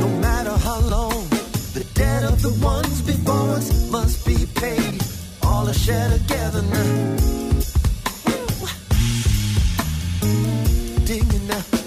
no 0.00 0.08
matter 0.20 0.56
how 0.68 0.78
long, 0.82 1.28
the 1.74 1.84
debt 1.94 2.22
of 2.22 2.42
the 2.42 2.54
ones 2.64 3.02
before 3.02 3.56
us 3.58 3.90
must 3.90 4.24
be 4.24 4.46
paid. 4.54 5.02
All 5.42 5.68
are 5.68 5.74
shared 5.74 6.12
together 6.12 6.62
now. 6.62 7.16
Dig 11.04 11.26
me 11.32 11.38
now. 11.48 11.83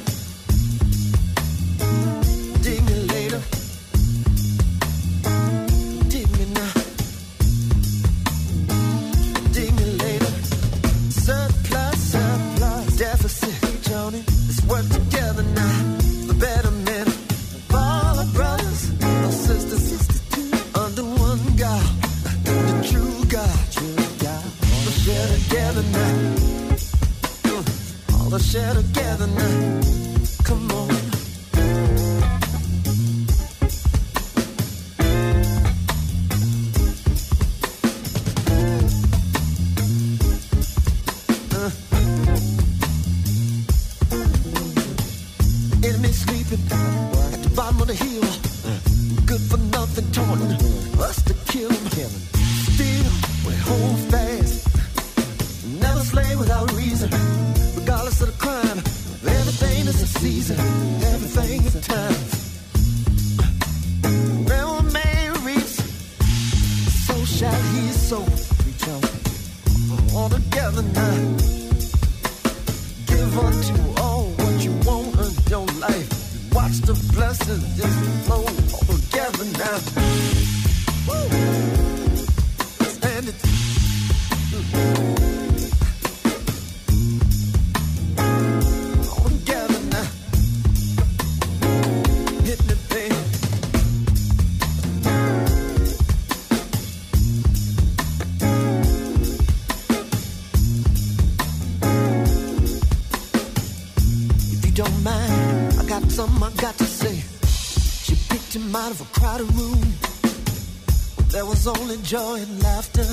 Only 111.68 111.97
joy 111.97 112.36
and 112.39 112.63
laughter. 112.63 113.05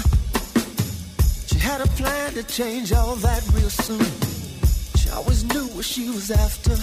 She 1.47 1.59
had 1.59 1.81
a 1.81 1.87
plan 1.99 2.35
to 2.35 2.43
change 2.45 2.93
all 2.93 3.17
that 3.17 3.43
real 3.55 3.71
soon. 3.71 4.05
She 4.97 5.11
always 5.11 5.45
knew 5.45 5.67
what 5.75 5.85
she 5.85 6.09
was 6.11 6.31
after. 6.31 6.77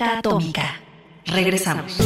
Atómica. 0.00 0.80
Regresamos. 1.26 1.98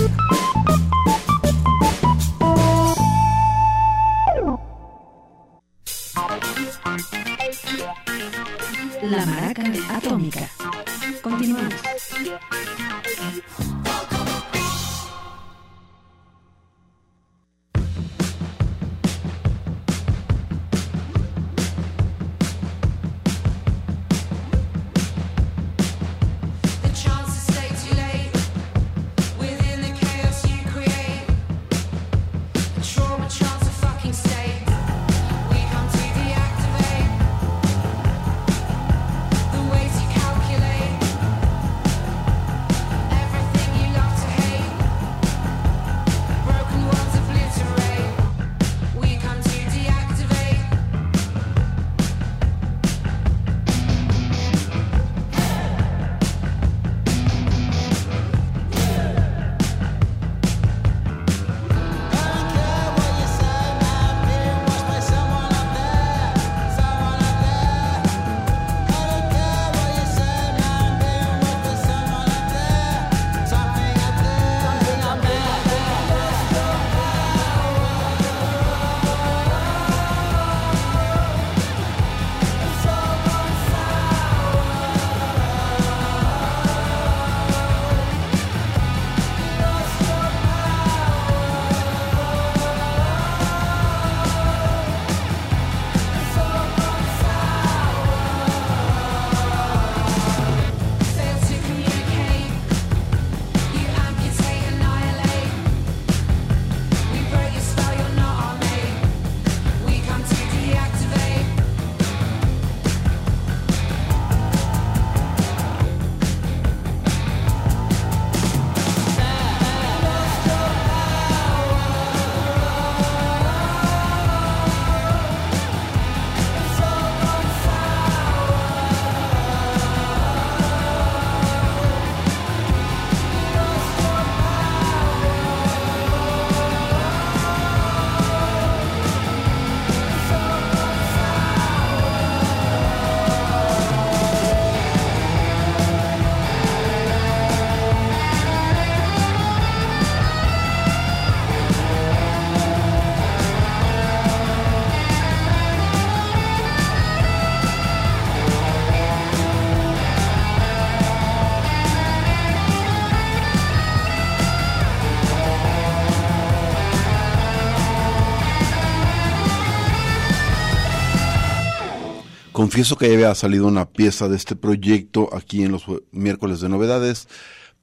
Confieso 172.72 172.96
que 172.96 173.06
ya 173.06 173.12
había 173.12 173.34
salido 173.34 173.66
una 173.66 173.90
pieza 173.90 174.30
de 174.30 174.36
este 174.36 174.56
proyecto 174.56 175.28
aquí 175.36 175.62
en 175.62 175.72
los 175.72 175.84
miércoles 176.10 176.62
de 176.62 176.70
novedades, 176.70 177.28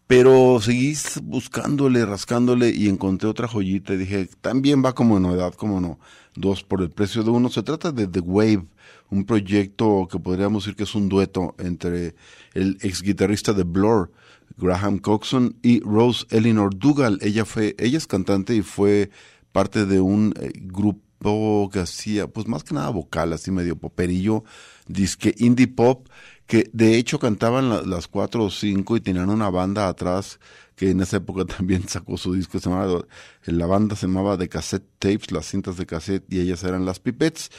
pero 0.07 0.59
seguí 0.59 0.97
buscándole, 1.21 2.07
rascándole 2.07 2.71
y 2.71 2.89
encontré 2.89 3.29
otra 3.29 3.47
joyita 3.47 3.93
y 3.93 3.97
dije, 3.97 4.27
también 4.41 4.83
va 4.83 4.95
como 4.95 5.19
novedad, 5.19 5.53
como 5.53 5.79
no, 5.79 5.99
dos 6.33 6.63
por 6.63 6.81
el 6.81 6.89
precio 6.89 7.21
de 7.21 7.29
uno. 7.29 7.49
Se 7.49 7.61
trata 7.61 7.91
de 7.91 8.07
The 8.07 8.21
Wave, 8.21 8.65
un 9.11 9.25
proyecto 9.25 10.07
que 10.11 10.17
podríamos 10.17 10.63
decir 10.63 10.75
que 10.75 10.85
es 10.85 10.95
un 10.95 11.07
dueto 11.07 11.53
entre 11.59 12.15
el 12.55 12.79
ex 12.81 13.03
guitarrista 13.03 13.53
de 13.53 13.65
Blur, 13.65 14.11
Graham 14.57 14.97
Coxon, 14.97 15.55
y 15.61 15.81
Rose 15.81 16.25
Eleanor 16.31 16.75
Dougal. 16.75 17.19
Ella 17.21 17.45
fue, 17.45 17.75
ella 17.77 17.99
es 17.99 18.07
cantante 18.07 18.55
y 18.55 18.63
fue 18.63 19.11
parte 19.51 19.85
de 19.85 20.01
un 20.01 20.33
eh, 20.41 20.51
grupo 20.55 21.69
que 21.71 21.79
hacía, 21.79 22.27
pues 22.27 22.47
más 22.47 22.63
que 22.63 22.73
nada 22.73 22.89
vocal, 22.89 23.33
así 23.33 23.51
medio 23.51 23.75
poperillo, 23.75 24.43
disque 24.89 25.33
indie 25.37 25.67
pop, 25.69 26.07
que 26.47 26.69
de 26.73 26.97
hecho 26.97 27.19
cantaban 27.19 27.69
la- 27.69 27.83
las 27.83 28.07
cuatro 28.07 28.45
o 28.45 28.49
cinco 28.51 28.97
y 28.97 29.01
tenían 29.01 29.29
una 29.29 29.49
banda 29.49 29.87
atrás 29.87 30.39
que 30.75 30.91
en 30.91 31.01
esa 31.01 31.17
época 31.17 31.45
también 31.57 31.87
sacó 31.87 32.17
su 32.17 32.33
disco, 32.33 32.59
se 32.59 32.69
llamaba, 32.69 33.01
la 33.45 33.65
banda 33.67 33.95
se 33.95 34.07
llamaba 34.07 34.37
The 34.37 34.49
Cassette 34.49 34.85
Tapes, 34.99 35.31
las 35.31 35.45
cintas 35.47 35.77
de 35.77 35.85
cassette, 35.85 36.25
y 36.29 36.39
ellas 36.41 36.63
eran 36.63 36.85
las 36.85 36.99
Pipettes. 36.99 37.51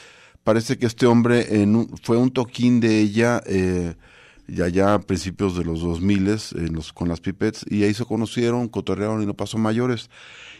Parece 0.44 0.78
que 0.78 0.86
este 0.86 1.06
hombre 1.06 1.46
fue 2.02 2.16
un 2.16 2.30
toquín 2.30 2.80
de 2.80 3.00
ella, 3.00 3.42
eh, 3.46 3.94
ya 4.48 4.68
ya 4.68 4.94
a 4.94 5.00
principios 5.00 5.56
de 5.56 5.64
los 5.64 5.80
2000 5.82 6.26
en 6.56 6.80
con 6.94 7.08
las 7.08 7.20
Pipettes, 7.20 7.64
y 7.68 7.84
ahí 7.84 7.94
se 7.94 8.04
conocieron, 8.06 8.68
cotorrearon 8.68 9.22
y 9.22 9.26
no 9.26 9.34
pasó 9.34 9.58
mayores. 9.58 10.08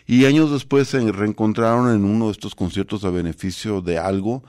Y 0.06 0.24
años 0.26 0.50
después 0.52 0.88
se 0.88 1.00
reencontraron 1.12 1.94
en 1.94 2.04
uno 2.04 2.26
de 2.26 2.32
estos 2.32 2.54
conciertos 2.54 3.04
a 3.04 3.10
beneficio 3.10 3.80
de 3.80 3.98
algo, 3.98 4.42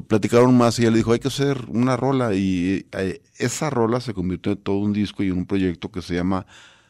platicaron 0.00 0.56
más 0.56 0.78
y 0.78 0.86
él 0.86 0.94
dijo, 0.94 1.12
hay 1.12 1.18
que 1.18 1.28
hacer 1.28 1.66
una 1.68 1.96
rola, 1.96 2.34
y 2.34 2.86
eh, 2.92 3.20
esa 3.38 3.70
rola 3.70 4.00
se 4.00 4.14
convirtió 4.14 4.52
en 4.52 4.58
todo 4.58 4.78
un 4.78 4.92
disco 4.92 5.22
y 5.22 5.28
en 5.28 5.38
un 5.38 5.46
proyecto 5.46 5.90
que 5.90 6.02
se 6.02 6.14
llama 6.14 6.46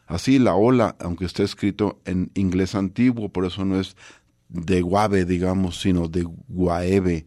así, 0.07 0.39
La 0.39 0.55
Ola, 0.55 0.95
aunque 0.99 1.25
esté 1.25 1.43
escrito 1.43 1.99
en 2.05 2.31
inglés 2.35 2.75
antiguo, 2.75 3.29
por 3.29 3.45
eso 3.45 3.65
no 3.65 3.79
es 3.79 3.95
de 4.49 4.81
Guave, 4.81 5.25
digamos, 5.25 5.79
sino 5.79 6.07
de 6.07 6.23
Guaeve. 6.47 7.25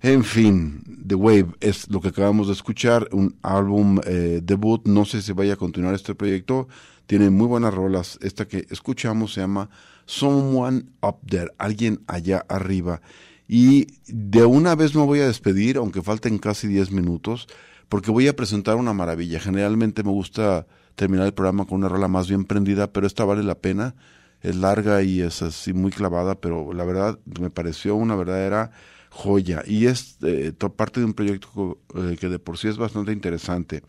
En 0.00 0.24
fin, 0.24 0.82
The 1.06 1.14
Wave 1.14 1.46
es 1.60 1.88
lo 1.88 2.00
que 2.00 2.08
acabamos 2.08 2.48
de 2.48 2.54
escuchar, 2.54 3.08
un 3.12 3.36
álbum 3.42 4.00
eh, 4.04 4.40
debut, 4.42 4.84
no 4.84 5.04
sé 5.04 5.22
si 5.22 5.32
vaya 5.32 5.54
a 5.54 5.56
continuar 5.56 5.94
este 5.94 6.14
proyecto, 6.14 6.68
tiene 7.06 7.30
muy 7.30 7.46
buenas 7.46 7.72
rolas, 7.72 8.18
esta 8.20 8.46
que 8.46 8.66
escuchamos 8.70 9.34
se 9.34 9.40
llama 9.40 9.70
Someone 10.06 10.86
Up 11.02 11.18
There, 11.26 11.52
alguien 11.58 12.00
allá 12.06 12.44
arriba. 12.48 13.00
Y 13.48 13.88
de 14.06 14.44
una 14.44 14.74
vez 14.74 14.94
me 14.94 15.02
voy 15.02 15.20
a 15.20 15.26
despedir, 15.26 15.76
aunque 15.76 16.02
falten 16.02 16.38
casi 16.38 16.68
10 16.68 16.90
minutos, 16.92 17.48
porque 17.88 18.10
voy 18.10 18.28
a 18.28 18.36
presentar 18.36 18.76
una 18.76 18.92
maravilla. 18.92 19.40
Generalmente 19.40 20.02
me 20.02 20.10
gusta 20.10 20.66
terminar 20.94 21.26
el 21.26 21.34
programa 21.34 21.66
con 21.66 21.78
una 21.78 21.88
rola 21.88 22.08
más 22.08 22.28
bien 22.28 22.44
prendida, 22.44 22.92
pero 22.92 23.06
esta 23.06 23.24
vale 23.24 23.42
la 23.42 23.56
pena. 23.56 23.94
Es 24.40 24.56
larga 24.56 25.02
y 25.02 25.20
es 25.20 25.42
así 25.42 25.72
muy 25.72 25.92
clavada, 25.92 26.34
pero 26.34 26.72
la 26.72 26.84
verdad 26.84 27.18
me 27.38 27.50
pareció 27.50 27.94
una 27.94 28.16
verdadera 28.16 28.72
joya. 29.10 29.62
Y 29.66 29.86
es 29.86 30.16
eh, 30.22 30.52
parte 30.76 31.00
de 31.00 31.06
un 31.06 31.14
proyecto 31.14 31.78
eh, 31.94 32.16
que 32.18 32.28
de 32.28 32.38
por 32.38 32.58
sí 32.58 32.68
es 32.68 32.76
bastante 32.76 33.12
interesante. 33.12 33.82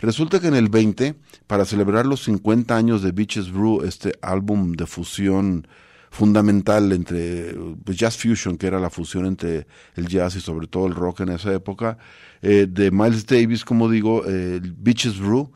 Resulta 0.00 0.40
que 0.40 0.48
en 0.48 0.54
el 0.54 0.68
20, 0.68 1.14
para 1.46 1.64
celebrar 1.64 2.06
los 2.06 2.24
50 2.24 2.76
años 2.76 3.02
de 3.02 3.12
Beaches 3.12 3.52
Brew, 3.52 3.82
este 3.84 4.14
álbum 4.20 4.72
de 4.72 4.86
fusión 4.86 5.68
fundamental 6.14 6.92
entre 6.92 7.54
pues, 7.84 7.98
Jazz 7.98 8.16
Fusion, 8.16 8.56
que 8.56 8.68
era 8.68 8.78
la 8.78 8.88
fusión 8.88 9.26
entre 9.26 9.66
el 9.96 10.06
jazz 10.06 10.36
y 10.36 10.40
sobre 10.40 10.68
todo 10.68 10.86
el 10.86 10.94
rock 10.94 11.20
en 11.20 11.30
esa 11.30 11.52
época, 11.52 11.98
eh, 12.40 12.66
de 12.70 12.92
Miles 12.92 13.26
Davis, 13.26 13.64
como 13.64 13.90
digo, 13.90 14.22
eh, 14.26 14.60
Beaches 14.62 15.18
Brew. 15.18 15.50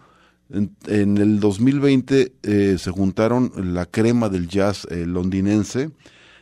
En, 0.51 0.75
en 0.87 1.19
el 1.19 1.41
2020 1.41 2.33
eh, 2.43 2.77
se 2.79 2.91
juntaron 2.91 3.53
la 3.73 3.87
crema 3.87 4.29
del 4.29 4.49
jazz 4.49 4.87
eh, 4.91 5.07
londinense, 5.07 5.91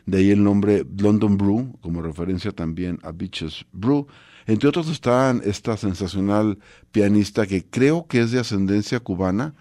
de 0.05 0.17
ahí 0.17 0.31
el 0.31 0.43
nombre 0.43 0.85
London 0.97 1.37
Brew, 1.37 1.77
como 1.81 2.01
referencia 2.01 2.51
también 2.51 2.99
a 3.03 3.11
Beaches 3.11 3.65
Brew. 3.71 4.07
Entre 4.47 4.67
otros 4.67 4.89
están 4.89 5.41
esta 5.43 5.77
sensacional 5.77 6.57
pianista 6.91 7.45
que 7.45 7.65
creo 7.65 8.07
que 8.07 8.21
es 8.21 8.31
de 8.31 8.39
ascendencia 8.39 8.99
cubana, 8.99 9.53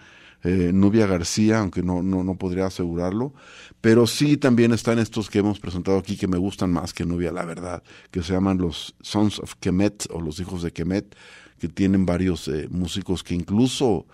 eh, 0.45 0.71
Nubia 0.73 1.07
García, 1.07 1.61
aunque 1.61 1.83
no, 1.83 2.03
no, 2.03 2.23
no 2.23 2.37
podría 2.37 2.67
asegurarlo, 2.67 3.35
pero 3.81 4.07
sí 4.07 4.37
también 4.37 4.73
están 4.73 4.99
estos 4.99 5.31
que 5.31 5.39
hemos 5.41 5.61
presentado 5.61 5.99
aquí 5.99 6.17
que 6.17 6.29
me 6.29 6.39
gustan 6.39 6.73
más 6.73 6.93
que 6.93 7.05
Nubia, 7.05 7.33
la 7.33 7.45
verdad, 7.45 7.83
que 8.11 8.23
se 8.23 8.33
llaman 8.33 8.59
los 8.59 8.95
Sons 9.01 9.39
of 9.39 9.55
Kemet 9.61 10.07
o 10.11 10.21
los 10.21 10.41
hijos 10.41 10.63
de 10.63 10.73
Kemet, 10.73 11.17
que 11.59 11.69
tienen 11.69 12.07
varios 12.07 12.49
eh, 12.49 12.69
músicos 12.71 13.23
que 13.23 13.35
incluso 13.35 14.07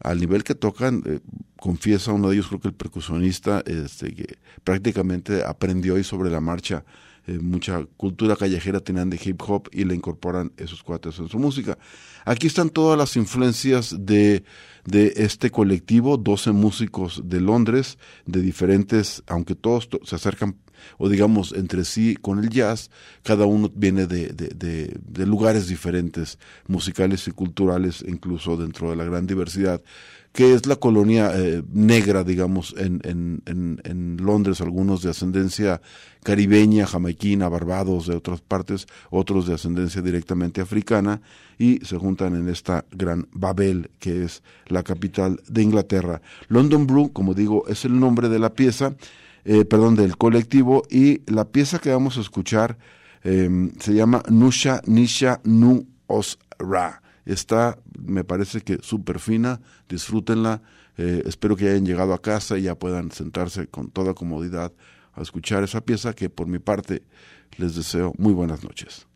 al 0.00 0.18
nivel 0.18 0.44
que 0.44 0.54
tocan, 0.54 1.02
eh, 1.06 1.20
confiesa 1.58 2.12
uno 2.12 2.28
de 2.28 2.36
ellos, 2.36 2.48
creo 2.48 2.60
que 2.60 2.68
el 2.68 2.74
percusionista, 2.74 3.62
este, 3.66 4.14
que 4.14 4.38
prácticamente 4.64 5.44
aprendió 5.44 5.96
ahí 5.96 6.04
sobre 6.04 6.30
la 6.30 6.40
marcha 6.40 6.84
eh, 7.26 7.38
mucha 7.40 7.84
cultura 7.96 8.36
callejera 8.36 8.80
tenían 8.80 9.10
de 9.10 9.20
hip 9.22 9.40
hop 9.46 9.68
y 9.72 9.84
le 9.84 9.94
incorporan 9.94 10.52
esos 10.56 10.82
cuates 10.82 11.18
en 11.18 11.28
su 11.28 11.38
música. 11.38 11.78
Aquí 12.24 12.46
están 12.46 12.70
todas 12.70 12.98
las 12.98 13.16
influencias 13.16 13.94
de, 13.98 14.44
de 14.84 15.12
este 15.16 15.50
colectivo, 15.50 16.16
12 16.16 16.52
músicos 16.52 17.22
de 17.24 17.40
Londres, 17.40 17.98
de 18.26 18.40
diferentes, 18.42 19.22
aunque 19.26 19.54
todos 19.54 19.88
to- 19.88 20.00
se 20.04 20.16
acercan 20.16 20.56
o 20.96 21.10
digamos 21.10 21.52
entre 21.52 21.84
sí 21.84 22.16
con 22.16 22.38
el 22.38 22.48
jazz, 22.48 22.90
cada 23.22 23.44
uno 23.44 23.70
viene 23.74 24.06
de, 24.06 24.28
de, 24.28 24.48
de- 24.48 24.96
de 25.06 25.26
lugares 25.26 25.68
diferentes, 25.68 26.38
musicales 26.68 27.28
y 27.28 27.32
culturales, 27.32 28.02
incluso 28.06 28.56
dentro 28.56 28.88
de 28.90 28.96
la 28.96 29.04
gran 29.04 29.26
diversidad 29.26 29.82
que 30.32 30.54
es 30.54 30.66
la 30.66 30.76
colonia 30.76 31.32
eh, 31.34 31.62
negra, 31.72 32.22
digamos, 32.22 32.74
en, 32.78 33.00
en, 33.04 33.42
en, 33.46 33.80
en 33.84 34.16
Londres, 34.18 34.60
algunos 34.60 35.02
de 35.02 35.10
ascendencia 35.10 35.82
caribeña, 36.22 36.86
jamaiquina, 36.86 37.48
barbados, 37.48 38.06
de 38.06 38.14
otras 38.14 38.40
partes, 38.40 38.86
otros 39.10 39.46
de 39.46 39.54
ascendencia 39.54 40.02
directamente 40.02 40.60
africana, 40.60 41.20
y 41.58 41.80
se 41.84 41.96
juntan 41.96 42.36
en 42.36 42.48
esta 42.48 42.84
gran 42.92 43.26
Babel, 43.32 43.90
que 43.98 44.24
es 44.24 44.42
la 44.66 44.82
capital 44.82 45.40
de 45.48 45.62
Inglaterra. 45.62 46.22
London 46.48 46.86
Brew, 46.86 47.12
como 47.12 47.34
digo, 47.34 47.66
es 47.66 47.84
el 47.84 47.98
nombre 47.98 48.28
de 48.28 48.38
la 48.38 48.54
pieza, 48.54 48.94
eh, 49.44 49.64
perdón, 49.64 49.96
del 49.96 50.16
colectivo, 50.16 50.84
y 50.90 51.22
la 51.30 51.46
pieza 51.46 51.80
que 51.80 51.90
vamos 51.90 52.18
a 52.18 52.20
escuchar 52.20 52.78
eh, 53.24 53.70
se 53.80 53.94
llama 53.94 54.22
Nusha 54.28 54.80
Nisha 54.86 55.40
Nu 55.44 55.86
Os 56.06 56.38
Ra. 56.58 56.99
Está, 57.24 57.78
me 57.98 58.24
parece 58.24 58.62
que 58.62 58.78
súper 58.82 59.18
fina, 59.18 59.60
disfrútenla. 59.88 60.62
eh, 60.96 61.22
espero 61.26 61.56
que 61.56 61.68
hayan 61.68 61.86
llegado 61.86 62.12
a 62.12 62.20
casa 62.20 62.58
y 62.58 62.62
ya 62.62 62.74
puedan 62.74 63.10
sentarse 63.10 63.68
con 63.68 63.90
toda 63.90 64.14
comodidad 64.14 64.72
a 65.14 65.22
escuchar 65.22 65.62
esa 65.62 65.80
pieza 65.80 66.12
que 66.14 66.28
por 66.28 66.46
mi 66.46 66.58
parte 66.58 67.02
les 67.56 67.74
deseo 67.74 68.12
muy 68.18 68.32
buenas 68.32 68.62
noches. 68.64 69.09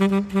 Mm-hmm. 0.00 0.40